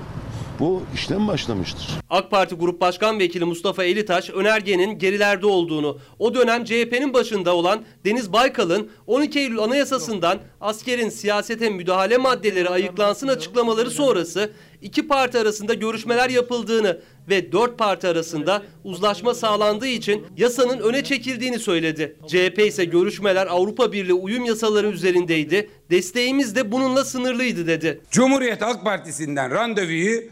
[0.60, 1.88] bu işlem başlamıştır.
[2.10, 7.84] AK Parti Grup Başkan Vekili Mustafa Elitaş önergenin gerilerde olduğunu, o dönem CHP'nin başında olan
[8.04, 14.50] Deniz Baykal'ın 12 Eylül Anayasası'ndan askerin siyasete müdahale maddeleri ayıklansın açıklamaları sonrası
[14.82, 21.58] iki parti arasında görüşmeler yapıldığını ve dört parti arasında uzlaşma sağlandığı için yasanın öne çekildiğini
[21.58, 22.16] söyledi.
[22.26, 25.70] CHP ise görüşmeler Avrupa Birliği uyum yasaları üzerindeydi.
[25.90, 28.00] Desteğimiz de bununla sınırlıydı dedi.
[28.10, 30.22] Cumhuriyet Halk Partisi'nden randevuyu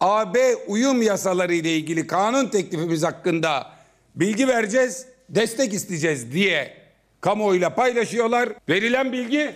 [0.00, 3.72] AB uyum yasaları ile ilgili kanun teklifimiz hakkında
[4.14, 6.76] bilgi vereceğiz, destek isteyeceğiz diye
[7.20, 8.48] kamuoyuyla paylaşıyorlar.
[8.68, 9.54] Verilen bilgi,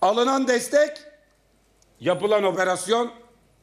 [0.00, 0.90] alınan destek,
[2.00, 3.10] yapılan operasyon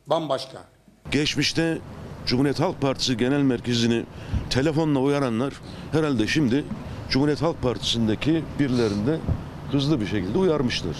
[0.07, 0.63] bambaşka.
[1.11, 1.77] Geçmişte
[2.25, 4.03] Cumhuriyet Halk Partisi Genel Merkezi'ni
[4.49, 5.53] telefonla uyaranlar
[5.91, 6.63] herhalde şimdi
[7.09, 9.19] Cumhuriyet Halk Partisi'ndeki birilerinde
[9.71, 10.95] hızlı bir şekilde uyarmışlar.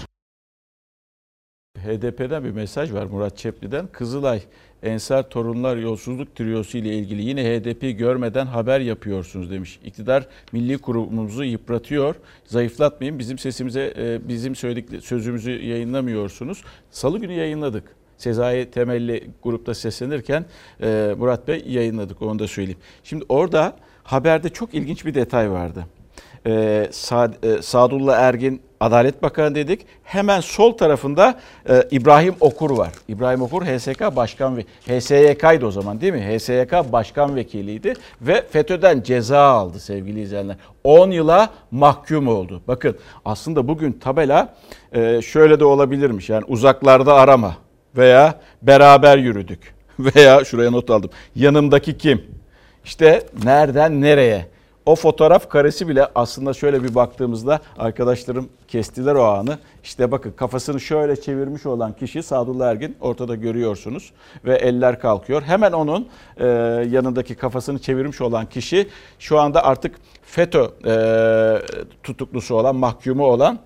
[1.78, 3.88] HDP'den bir mesaj var Murat Çepli'den.
[3.88, 4.41] Kızılay
[4.84, 9.80] Ensar Torunlar Yolsuzluk Triyosu ile ilgili yine HDP'yi görmeden haber yapıyorsunuz demiş.
[9.86, 12.15] İktidar milli kurumumuzu yıpratıyor.
[12.46, 13.20] Zayıflatmayın.
[13.20, 16.63] Bizim sesimize e, bizim söyledik sözümüzü yayınlamıyorsunuz.
[16.91, 17.94] Salı günü yayınladık.
[18.17, 20.45] Sezai temelli grupta seslenirken
[20.82, 22.80] e, Murat Bey yayınladık onu da söyleyeyim.
[23.04, 23.73] Şimdi orada
[24.04, 25.86] haberde çok ilginç bir detay vardı.
[26.47, 29.86] E, Sad, e, Sadullah Ergin Adalet Bakanı dedik.
[30.04, 32.91] Hemen sol tarafında e, İbrahim Okur var.
[33.08, 36.38] İbrahim Okur HSK Başkan ve HSYK'ydı o zaman değil mi?
[36.38, 40.56] HSYK Başkan Vekiliydi ve FETÖ'den ceza aldı sevgili izleyenler.
[40.84, 42.62] 10 yıla mahkum oldu.
[42.67, 44.56] Bakın aslında bugün tabela
[44.93, 46.30] e, şöyle de olabilirmiş.
[46.30, 47.58] Yani uzaklarda arama
[47.97, 51.10] veya beraber yürüdük veya şuraya not aldım.
[51.36, 52.23] Yanımdaki kim?
[52.86, 54.55] İşte nereden nereye?
[54.86, 59.58] O fotoğraf karesi bile aslında şöyle bir baktığımızda arkadaşlarım kestiler o anı.
[59.84, 64.12] İşte bakın kafasını şöyle çevirmiş olan kişi Sadullah Ergin ortada görüyorsunuz
[64.45, 65.41] ve eller kalkıyor.
[65.41, 66.45] Hemen onun e,
[66.89, 68.88] yanındaki kafasını çevirmiş olan kişi
[69.19, 70.95] şu anda artık FETÖ e,
[72.03, 73.60] tutuklusu olan, mahkumu olan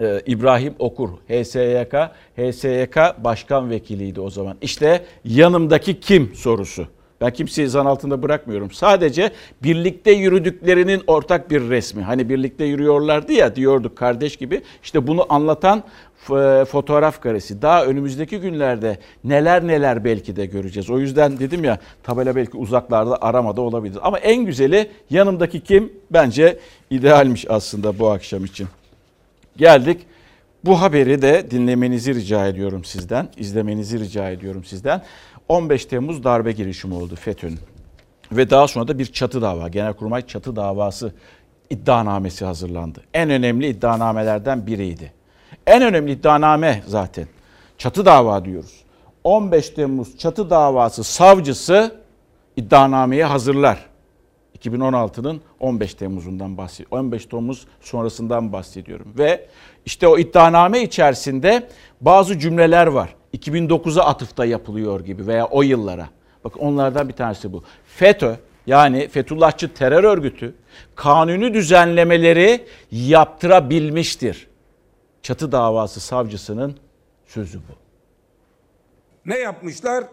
[0.00, 1.94] e, İbrahim Okur, HSYK,
[2.36, 4.56] HSYK Başkan Vekiliydi o zaman.
[4.62, 6.86] İşte yanımdaki kim sorusu.
[7.22, 8.70] Ben kimseyi zan altında bırakmıyorum.
[8.70, 9.30] Sadece
[9.62, 12.02] birlikte yürüdüklerinin ortak bir resmi.
[12.02, 14.62] Hani birlikte yürüyorlardı ya diyorduk kardeş gibi.
[14.82, 15.82] İşte bunu anlatan
[16.64, 17.62] fotoğraf karesi.
[17.62, 20.90] Daha önümüzdeki günlerde neler neler belki de göreceğiz.
[20.90, 23.98] O yüzden dedim ya tabela belki uzaklarda aramada olabilir.
[24.02, 26.58] Ama en güzeli yanımdaki kim bence
[26.90, 28.68] idealmiş aslında bu akşam için.
[29.56, 30.06] Geldik.
[30.64, 35.02] Bu haberi de dinlemenizi rica ediyorum sizden, izlemenizi rica ediyorum sizden.
[35.48, 37.58] 15 Temmuz darbe girişimi oldu FETÖ'nün.
[38.32, 41.12] Ve daha sonra da bir çatı dava, Genelkurmay çatı davası
[41.70, 43.00] iddianamesi hazırlandı.
[43.14, 45.12] En önemli iddianamelerden biriydi.
[45.66, 47.26] En önemli iddianame zaten.
[47.78, 48.82] Çatı dava diyoruz.
[49.24, 51.96] 15 Temmuz çatı davası savcısı
[52.56, 53.78] iddianameyi hazırlar.
[54.64, 56.98] 2016'nın 15 Temmuz'undan bahsediyorum.
[56.98, 59.14] 15 Temmuz sonrasından bahsediyorum.
[59.18, 59.46] Ve
[59.86, 61.68] işte o iddianame içerisinde
[62.00, 63.14] bazı cümleler var.
[63.36, 66.08] 2009'a atıfta yapılıyor gibi veya o yıllara.
[66.44, 67.64] Bakın onlardan bir tanesi bu.
[67.86, 68.34] FETÖ
[68.66, 70.54] yani Fethullahçı terör örgütü
[70.94, 74.48] kanuni düzenlemeleri yaptırabilmiştir.
[75.22, 76.76] Çatı davası savcısının
[77.26, 77.72] sözü bu.
[79.26, 80.04] Ne yapmışlar?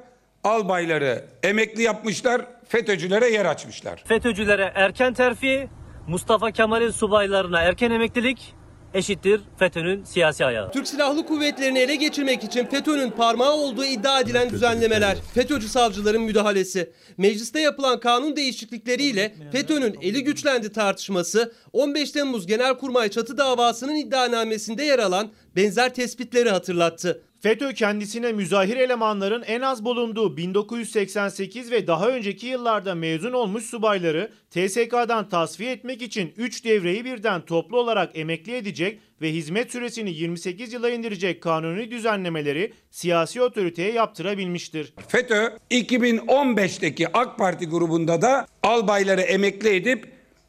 [0.43, 4.03] Albayları emekli yapmışlar, FETÖ'cülere yer açmışlar.
[4.07, 5.69] FETÖ'cülere erken terfi,
[6.07, 8.53] Mustafa Kemal'in subaylarına erken emeklilik,
[8.93, 10.71] eşittir FETÖ'nün siyasi ayağı.
[10.71, 16.93] Türk Silahlı Kuvvetleri'ni ele geçirmek için FETÖ'nün parmağı olduğu iddia edilen düzenlemeler, FETÖ'cü savcıların müdahalesi,
[17.17, 24.99] mecliste yapılan kanun değişiklikleriyle FETÖ'nün eli güçlendi tartışması, 15 Temmuz Genelkurmay çatı davasının iddianamesinde yer
[24.99, 27.23] alan benzer tespitleri hatırlattı.
[27.41, 34.31] FETÖ kendisine müzahir elemanların en az bulunduğu 1988 ve daha önceki yıllarda mezun olmuş subayları
[34.51, 40.73] TSK'dan tasfiye etmek için 3 devreyi birden toplu olarak emekli edecek ve hizmet süresini 28
[40.73, 44.93] yıla indirecek kanuni düzenlemeleri siyasi otoriteye yaptırabilmiştir.
[45.07, 50.05] FETÖ 2015'teki AK Parti grubunda da albayları emekli edip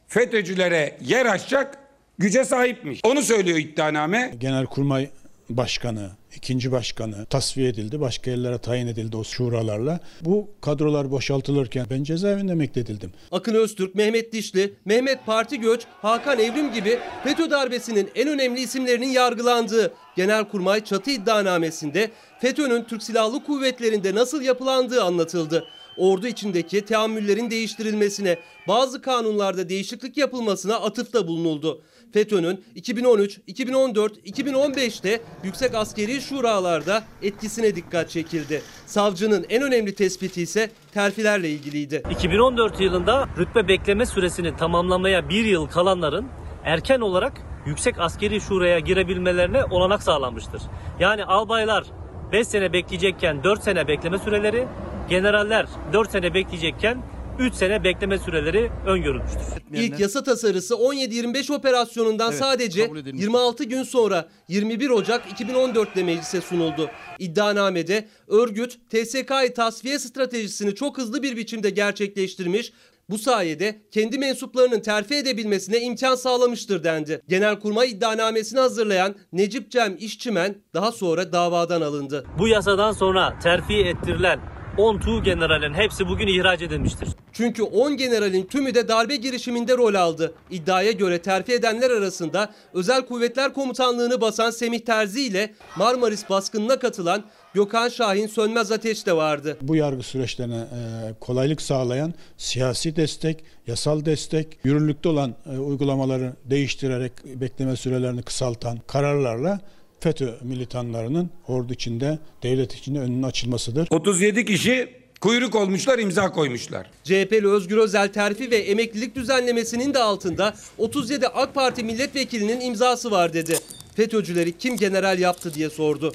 [0.09, 1.79] FETÖ'cülere yer açacak
[2.19, 3.01] güce sahipmiş.
[3.05, 4.35] Onu söylüyor iddianame.
[4.39, 5.11] Genelkurmay
[5.57, 8.01] Başkanı, ikinci başkanı tasfiye edildi.
[8.01, 10.01] Başka yerlere tayin edildi o şuralarla.
[10.21, 13.13] Bu kadrolar boşaltılırken ben cezaevinde emekledildim.
[13.33, 19.09] Akın Öztürk, Mehmet Dişli, Mehmet Parti Göç, Hakan Evrim gibi FETÖ darbesinin en önemli isimlerinin
[19.09, 25.65] yargılandığı Genelkurmay çatı iddianamesinde FETÖ'nün Türk Silahlı Kuvvetleri'nde nasıl yapılandığı anlatıldı.
[25.97, 28.39] Ordu içindeki teamüllerin değiştirilmesine,
[28.69, 31.83] bazı kanunlarda değişiklik yapılmasına atıfta bulunuldu.
[32.13, 38.63] FETÖ'nün 2013, 2014, 2015'te yüksek askeri şuralarda etkisine dikkat çekildi.
[38.87, 42.03] Savcının en önemli tespiti ise terfilerle ilgiliydi.
[42.11, 46.27] 2014 yılında rütbe bekleme süresini tamamlamaya bir yıl kalanların
[46.65, 47.33] erken olarak
[47.67, 50.63] yüksek askeri şuraya girebilmelerine olanak sağlanmıştır.
[51.01, 51.85] Yani albaylar
[52.33, 54.67] 5 sene bekleyecekken 4 sene bekleme süreleri,
[55.09, 57.03] generaller 4 sene bekleyecekken
[57.41, 59.41] 3 sene bekleme süreleri öngörülmüştür.
[59.73, 63.23] İlk yasa tasarısı 17-25 operasyonundan Evet, sadece kabul edilmiş.
[63.23, 66.91] 26 gün sonra 21 Ocak 2014'te meclise sunuldu.
[67.19, 72.73] İddianamede örgüt TSK'yı tasfiye stratejisini çok hızlı bir biçimde gerçekleştirmiş,
[73.11, 77.21] bu sayede kendi mensuplarının terfi edebilmesine imkan sağlamıştır dendi.
[77.29, 82.25] Genelkurmay iddianamesini hazırlayan Necip Cem İşçimen daha sonra davadan alındı.
[82.39, 87.09] Bu yasadan sonra terfi ettirilen 10 tuğ generalin hepsi bugün ihraç edilmiştir.
[87.33, 90.35] Çünkü 10 generalin tümü de darbe girişiminde rol aldı.
[90.51, 97.25] İddiaya göre terfi edenler arasında Özel Kuvvetler Komutanlığı'nı basan Semih Terzi ile Marmaris baskınına katılan
[97.55, 99.57] Gökhan Şahin Sönmez Ateş de vardı.
[99.63, 107.13] Bu yargı süreçlerine e, kolaylık sağlayan siyasi destek, yasal destek, yürürlükte olan e, uygulamaları değiştirerek
[107.25, 109.61] bekleme sürelerini kısaltan kararlarla
[110.01, 113.89] FETÖ militanlarının ordu içinde, devlet içinde önünün açılmasıdır.
[113.91, 114.89] 37 kişi
[115.21, 116.91] kuyruk olmuşlar imza koymuşlar.
[117.05, 123.33] CHP'li Özgür Özel terfi ve emeklilik düzenlemesinin de altında 37 AK Parti milletvekilinin imzası var
[123.33, 123.59] dedi.
[123.97, 126.13] FETÖ'cüleri kim general yaptı diye sordu.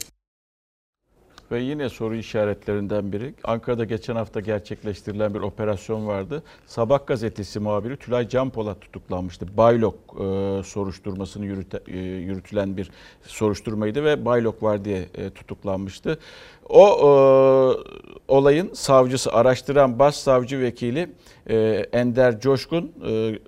[1.52, 3.34] Ve yine soru işaretlerinden biri.
[3.44, 6.44] Ankara'da geçen hafta gerçekleştirilen bir operasyon vardı.
[6.66, 9.58] Sabah gazetesi muhabiri Tülay Canpolat tutuklanmıştı.
[9.58, 12.92] Baylok e, soruşturmasını yürüte, e, yürütülen bir
[13.24, 16.20] soruşturmaydı ve Baylok var diye e, tutuklanmıştı.
[16.70, 17.10] O e,
[18.28, 21.10] olayın savcısı, araştıran başsavcı vekili
[21.50, 23.40] e, Ender Coşkun e,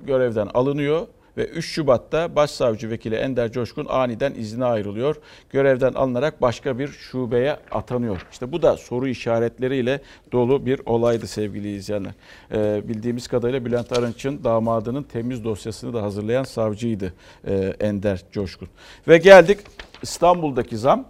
[0.00, 1.06] görevden alınıyor
[1.38, 5.16] ve 3 Şubat'ta Başsavcı Vekili Ender Coşkun aniden izne ayrılıyor.
[5.50, 8.26] Görevden alınarak başka bir şubeye atanıyor.
[8.32, 10.00] İşte bu da soru işaretleriyle
[10.32, 12.12] dolu bir olaydı sevgili izleyenler.
[12.52, 17.14] Ee, bildiğimiz kadarıyla Bülent Arınç'ın damadının temiz dosyasını da hazırlayan savcıydı
[17.46, 18.68] e, Ender Coşkun.
[19.08, 19.58] Ve geldik
[20.02, 21.04] İstanbul'daki zam.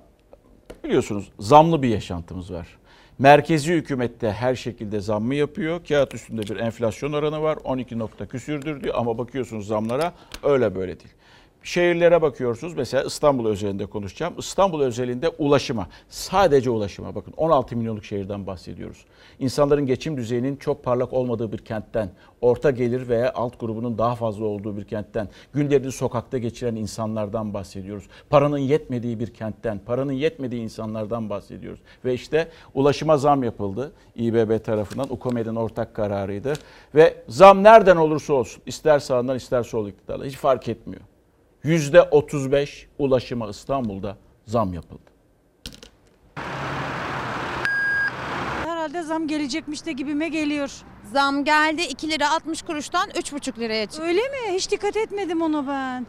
[0.84, 2.78] Biliyorsunuz zamlı bir yaşantımız var.
[3.18, 5.84] Merkezi hükümette her şekilde zammı yapıyor.
[5.84, 7.58] Kağıt üstünde bir enflasyon oranı var.
[7.64, 10.12] 12 nokta küsürdür diyor ama bakıyorsunuz zamlara
[10.42, 11.14] öyle böyle değil.
[11.62, 14.34] Şehirlere bakıyorsunuz mesela İstanbul özelinde konuşacağım.
[14.38, 19.04] İstanbul özelinde ulaşıma, sadece ulaşıma bakın 16 milyonluk şehirden bahsediyoruz.
[19.38, 24.44] İnsanların geçim düzeyinin çok parlak olmadığı bir kentten, orta gelir veya alt grubunun daha fazla
[24.44, 28.04] olduğu bir kentten, günlerini sokakta geçiren insanlardan bahsediyoruz.
[28.30, 31.80] Paranın yetmediği bir kentten, paranın yetmediği insanlardan bahsediyoruz.
[32.04, 36.52] Ve işte ulaşıma zam yapıldı İBB tarafından, UKOMED'in ortak kararıydı.
[36.94, 41.02] Ve zam nereden olursa olsun, ister sağından ister sol iktidarla hiç fark etmiyor.
[41.68, 44.16] %35 ulaşıma İstanbul'da
[44.46, 45.02] zam yapıldı.
[48.64, 50.70] Herhalde zam gelecekmiş de gibime geliyor.
[51.12, 54.02] Zam geldi 2 lira 60 kuruştan 3,5 liraya çıktı.
[54.02, 54.54] Öyle mi?
[54.54, 56.06] Hiç dikkat etmedim ona ben.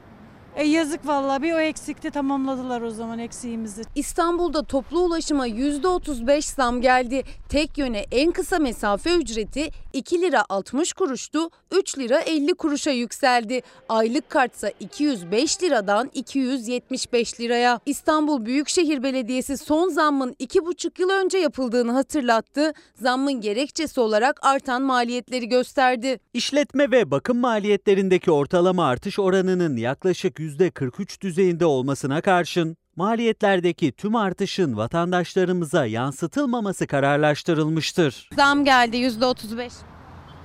[0.60, 3.82] E yazık vallahi bir o eksikti tamamladılar o zaman eksiğimizi.
[3.95, 7.24] İstanbul'da toplu ulaşıma %35 zam geldi.
[7.49, 13.62] Tek yöne en kısa mesafe ücreti 2 lira 60 kuruştu, 3 lira 50 kuruşa yükseldi.
[13.89, 17.80] Aylık kartsa 205 liradan 275 liraya.
[17.86, 22.74] İstanbul Büyükşehir Belediyesi son zammın 2,5 yıl önce yapıldığını hatırlattı.
[22.95, 26.20] Zammın gerekçesi olarak artan maliyetleri gösterdi.
[26.34, 34.78] İşletme ve bakım maliyetlerindeki ortalama artış oranının yaklaşık %43 düzeyinde olmasına karşın maliyetlerdeki tüm artışın
[34.78, 38.30] vatandaşlarımıza yansıtılmaması kararlaştırılmıştır.
[38.36, 39.72] Zam geldi %35.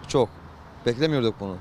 [0.09, 0.29] Çok.
[0.87, 1.57] Beklemiyorduk bunu.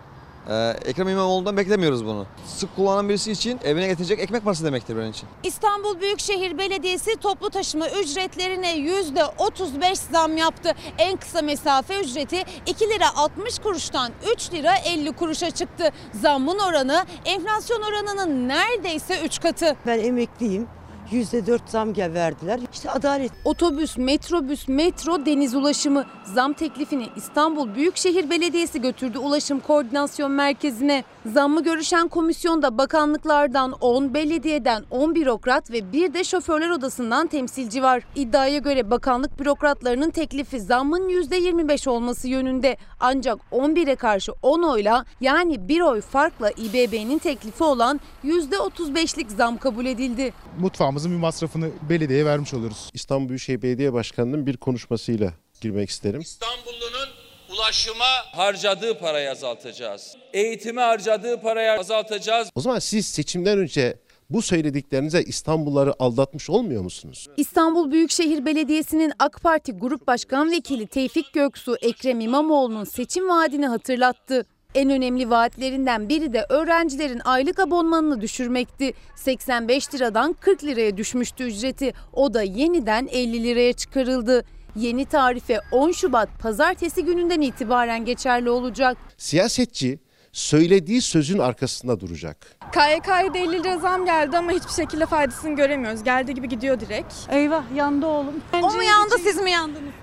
[0.50, 2.26] Ee, Ekrem İmamoğlu'ndan beklemiyoruz bunu.
[2.46, 5.30] Sık kullanan birisi için evine getirecek ekmek parası demektir benim için.
[5.44, 10.72] İstanbul Büyükşehir Belediyesi toplu taşıma ücretlerine %35 zam yaptı.
[10.98, 15.89] En kısa mesafe ücreti 2 lira 60 kuruştan 3 lira 50 kuruşa çıktı.
[16.22, 19.76] Zammın oranı enflasyon oranının neredeyse 3 katı.
[19.88, 20.68] Ben emekliyim.
[21.14, 22.59] %4 zam gel verdiler.
[22.74, 23.32] İşte adalet.
[23.45, 31.03] Otobüs, metrobüs, metro, deniz ulaşımı zam teklifini İstanbul Büyükşehir Belediyesi götürdü Ulaşım Koordinasyon Merkezi'ne.
[31.26, 38.03] Zammı görüşen komisyonda bakanlıklardan 10, belediyeden 10 bürokrat ve bir de şoförler odasından temsilci var.
[38.15, 42.78] İddiaya göre bakanlık bürokratlarının teklifi zammın %25 olması yönünde.
[42.99, 49.86] Ancak 11'e karşı 10 oyla yani bir oy farkla İBB'nin teklifi olan %35'lik zam kabul
[49.86, 50.34] edildi.
[50.59, 52.89] Mutfağımızın bir masrafını belediyeye vermiş oluruz.
[52.93, 56.21] İstanbul Büyükşehir Belediye Başkanı'nın bir konuşmasıyla girmek isterim.
[56.21, 57.22] İstanbullunun
[57.54, 60.16] ulaşıma harcadığı parayı azaltacağız.
[60.34, 62.49] Eğitime harcadığı parayı azaltacağız.
[62.56, 63.97] O zaman siz seçimden önce
[64.30, 67.28] bu söylediklerinize İstanbulluları aldatmış olmuyor musunuz?
[67.38, 74.45] İstanbul Büyükşehir Belediyesi'nin AK Parti Grup Başkan Vekili Tevfik Göksu Ekrem İmamoğlu'nun seçim vaadini hatırlattı.
[74.76, 78.93] En önemli vaatlerinden biri de öğrencilerin aylık abonmanını düşürmekti.
[79.16, 81.93] 85 liradan 40 liraya düşmüştü ücreti.
[82.14, 84.45] O da yeniden 50 liraya çıkarıldı.
[84.76, 88.97] Yeni tarife 10 Şubat pazartesi gününden itibaren geçerli olacak.
[89.17, 89.99] Siyasetçi
[90.32, 92.38] söylediği sözün arkasında duracak.
[92.74, 96.03] KYK'ya da 50 lira zam geldi ama hiçbir şekilde faydasını göremiyoruz.
[96.03, 97.13] Geldiği gibi gidiyor direkt.
[97.30, 98.36] Eyvah yandı oğlum.
[98.63, 99.93] O mu yandı siz mi yandınız?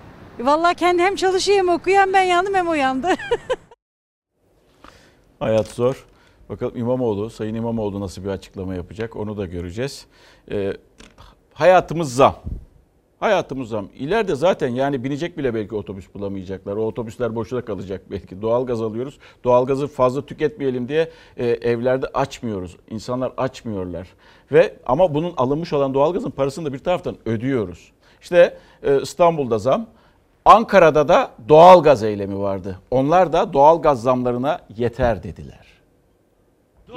[0.40, 3.08] Vallahi kendi hem çalışıyor hem hem ben yandım hem o yandı.
[5.38, 6.06] Hayat zor.
[6.48, 10.06] Bakalım İmamoğlu, Sayın İmamoğlu nasıl bir açıklama yapacak onu da göreceğiz.
[10.50, 10.72] Ee,
[11.54, 12.34] hayatımız zam.
[13.20, 13.88] Hayatımız zam.
[13.98, 16.76] İleride zaten yani binecek bile belki otobüs bulamayacaklar.
[16.76, 18.42] O otobüsler boşuna kalacak belki.
[18.42, 19.18] Doğalgaz alıyoruz.
[19.44, 22.76] Doğalgazı fazla tüketmeyelim diye e, evlerde açmıyoruz.
[22.90, 24.08] İnsanlar açmıyorlar.
[24.52, 27.92] Ve ama bunun alınmış olan doğalgazın parasını da bir taraftan ödüyoruz.
[28.20, 29.86] İşte e, İstanbul'da zam.
[30.44, 32.78] Ankara'da da doğalgaz eylemi vardı.
[32.90, 35.59] Onlar da doğalgaz zamlarına yeter dediler.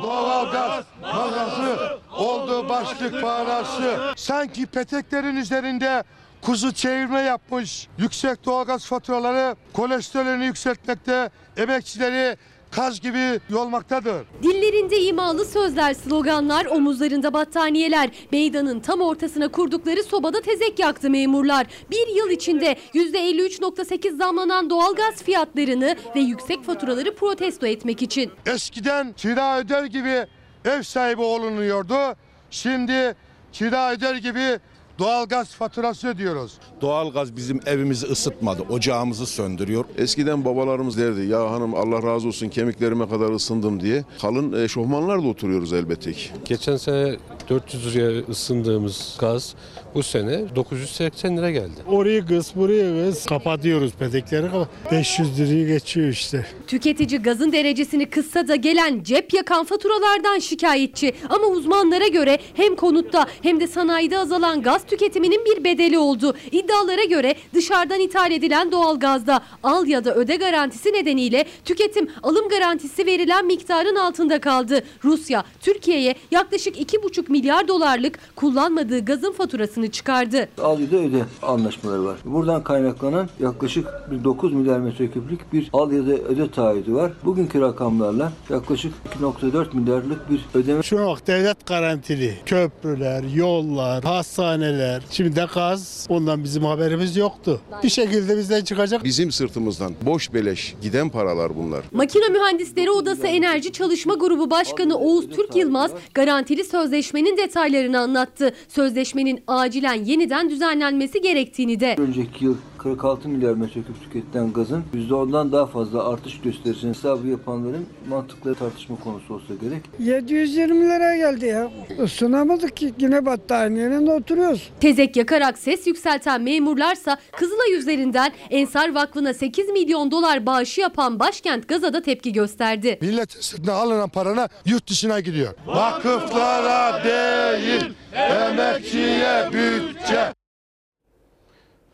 [0.01, 4.13] Doğalgaz magazı oldu başlık parası.
[4.15, 6.03] Sanki peteklerin üzerinde
[6.41, 7.87] kuzu çevirme yapmış.
[7.97, 12.37] Yüksek doğalgaz faturaları kolesterolünü yükseltmekte, emekçileri
[12.75, 14.25] kaz gibi yolmaktadır.
[14.43, 18.09] Dillerinde imalı sözler, sloganlar, omuzlarında battaniyeler.
[18.31, 21.67] Meydanın tam ortasına kurdukları sobada tezek yaktı memurlar.
[21.91, 28.31] Bir yıl içinde %53.8 zamlanan doğalgaz fiyatlarını ve yüksek faturaları protesto etmek için.
[28.45, 30.27] Eskiden kira öder gibi
[30.65, 32.15] ev sahibi olunuyordu.
[32.51, 33.15] Şimdi
[33.51, 34.59] kira öder gibi
[34.99, 36.53] doğalgaz faturası ödüyoruz.
[36.81, 39.85] Doğalgaz bizim evimizi ısıtmadı, ocağımızı söndürüyor.
[39.97, 44.03] Eskiden babalarımız derdi ya hanım Allah razı olsun kemiklerime kadar ısındım diye.
[44.21, 46.29] Kalın eşofmanlarla oturuyoruz elbette ki.
[46.45, 47.15] Geçen sene
[47.49, 49.55] 400 liraya ısındığımız gaz
[49.95, 51.73] bu sene 980 lira geldi.
[51.87, 54.47] Orayı kız buraya kız kapatıyoruz petekleri
[54.91, 56.45] 500 lirayı geçiyor işte.
[56.67, 61.13] Tüketici gazın derecesini kıssa da gelen cep yakan faturalardan şikayetçi.
[61.29, 66.35] Ama uzmanlara göre hem konutta hem de sanayide azalan gaz tüketiminin bir bedeli oldu.
[66.51, 73.05] İddialara göre dışarıdan ithal edilen doğalgazda al ya da öde garantisi nedeniyle tüketim alım garantisi
[73.05, 74.83] verilen miktarın altında kaldı.
[75.03, 80.49] Rusya Türkiye'ye yaklaşık 2,5 milyar dolarlık kullanmadığı gazın faturasını çıkardı.
[80.61, 82.17] Al ya da öde anlaşmaları var.
[82.25, 87.11] Buradan kaynaklanan yaklaşık bir 9 milyar metreküplük bir al ya da öde taahhüdü var.
[87.25, 90.81] Bugünkü rakamlarla yaklaşık 2.4 milyarlık bir ödeme.
[90.81, 94.72] Çok devlet garantili köprüler, yollar, hastaneler.
[95.11, 97.61] Şimdi de gaz ondan bizim haberimiz yoktu.
[97.83, 99.03] Bir şekilde bizden çıkacak.
[99.03, 101.83] Bizim sırtımızdan boş beleş giden paralar bunlar.
[101.91, 108.53] Makine Mühendisleri Odası Enerji Çalışma Grubu Başkanı Oğuz Türk Yılmaz garantili sözleşmenin detaylarını anlattı.
[108.67, 111.95] Sözleşmenin acilen yeniden düzenlenmesi gerektiğini de.
[111.99, 118.55] Önceki yıl 46 milyar metreküp tüketilen gazın %10'dan daha fazla artış gösterisini hesabı yapanların mantıklı
[118.55, 119.81] tartışma konusu olsa gerek.
[119.99, 121.71] 720 lira geldi ya.
[122.03, 124.69] Isınamadık ki yine battaniyenin oturuyoruz.
[124.79, 131.67] Tezek yakarak ses yükselten memurlarsa Kızılay üzerinden Ensar Vakfı'na 8 milyon dolar bağışı yapan başkent
[131.67, 132.97] Gaza'da tepki gösterdi.
[133.01, 135.53] Millet sırtına alınan parana yurt dışına gidiyor.
[135.67, 140.42] Vakıflara değil, emekçiye bütçe.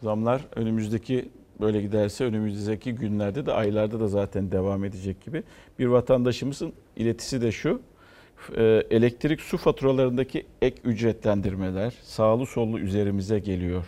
[0.01, 1.29] Zamlar önümüzdeki
[1.61, 5.43] böyle giderse önümüzdeki günlerde de aylarda da zaten devam edecek gibi.
[5.79, 7.81] Bir vatandaşımızın iletisi de şu.
[8.57, 13.85] e, Elektrik su faturalarındaki ek ücretlendirmeler sağlı sollu üzerimize geliyor.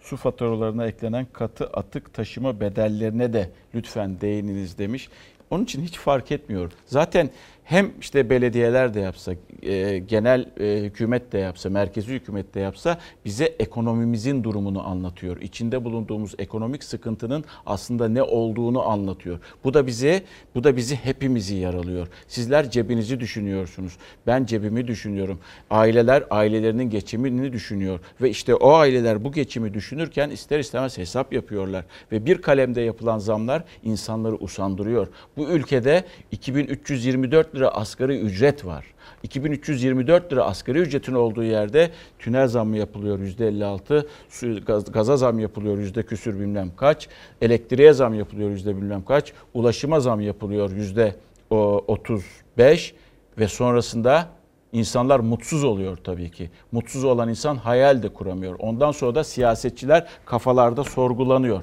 [0.00, 5.08] Su faturalarına eklenen katı atık taşıma bedellerine de lütfen değininiz demiş.
[5.50, 6.72] Onun için hiç fark etmiyor.
[6.86, 7.30] Zaten
[7.68, 12.98] hem işte belediyeler de yapsa, e, genel e, hükümet de yapsa, merkezi hükümet de yapsa
[13.24, 15.40] bize ekonomimizin durumunu anlatıyor.
[15.40, 19.38] İçinde bulunduğumuz ekonomik sıkıntının aslında ne olduğunu anlatıyor.
[19.64, 20.22] Bu da bize,
[20.54, 22.08] bu da bizi hepimizi yaralıyor.
[22.28, 23.96] Sizler cebinizi düşünüyorsunuz.
[24.26, 25.38] Ben cebimi düşünüyorum.
[25.70, 31.84] Aileler ailelerinin geçimini düşünüyor ve işte o aileler bu geçimi düşünürken ister istemez hesap yapıyorlar
[32.12, 35.08] ve bir kalemde yapılan zamlar insanları usandırıyor.
[35.36, 38.84] Bu ülkede 2324 lira asgari ücret var.
[39.22, 45.78] 2324 lira asgari ücretin olduğu yerde tünel zammı yapılıyor %56, su- gaz- gaza zam yapılıyor
[45.78, 47.08] yüzde küsür bilmem kaç,
[47.42, 51.14] elektriğe zam yapılıyor yüzde bilmem kaç, ulaşıma zam yapılıyor yüzde
[51.50, 52.94] o 35
[53.38, 54.26] ve sonrasında
[54.72, 56.50] insanlar mutsuz oluyor tabii ki.
[56.72, 58.56] Mutsuz olan insan hayal de kuramıyor.
[58.58, 61.62] Ondan sonra da siyasetçiler kafalarda sorgulanıyor.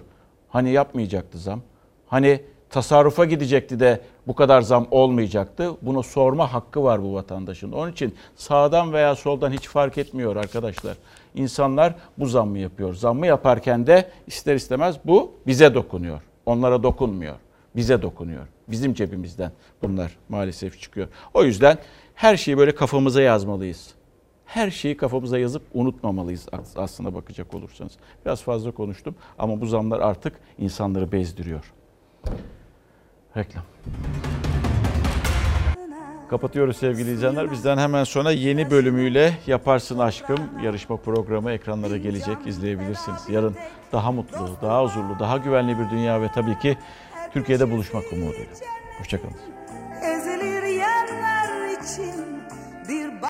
[0.50, 1.62] Hani yapmayacaktı zam?
[2.08, 2.42] Hani
[2.76, 5.72] tasarrufa gidecekti de bu kadar zam olmayacaktı.
[5.82, 7.72] Bunu sorma hakkı var bu vatandaşın.
[7.72, 10.98] Onun için sağdan veya soldan hiç fark etmiyor arkadaşlar.
[11.36, 12.94] İnsanlar bu zammı yapıyor.
[12.94, 16.22] Zammı yaparken de ister istemez bu bize dokunuyor.
[16.46, 17.36] Onlara dokunmuyor.
[17.76, 18.48] Bize dokunuyor.
[18.68, 19.52] Bizim cebimizden
[19.84, 21.08] bunlar maalesef çıkıyor.
[21.34, 21.78] O yüzden
[22.16, 23.94] her şeyi böyle kafamıza yazmalıyız.
[24.46, 27.94] Her şeyi kafamıza yazıp unutmamalıyız aslına bakacak olursanız.
[28.26, 31.74] Biraz fazla konuştum ama bu zamlar artık insanları bezdiriyor.
[33.38, 33.64] Reklam.
[36.30, 37.52] Kapatıyoruz sevgili izleyenler.
[37.52, 42.38] Bizden hemen sonra yeni bölümüyle Yaparsın Aşkım yarışma programı ekranlara gelecek.
[42.46, 43.22] izleyebilirsiniz.
[43.30, 43.56] Yarın
[43.92, 46.78] daha mutlu, daha huzurlu, daha güvenli bir dünya ve tabii ki
[47.34, 48.46] Türkiye'de buluşmak umuduyla.
[49.00, 49.34] Hoşçakalın.
[50.02, 52.25] Ezilir yerler için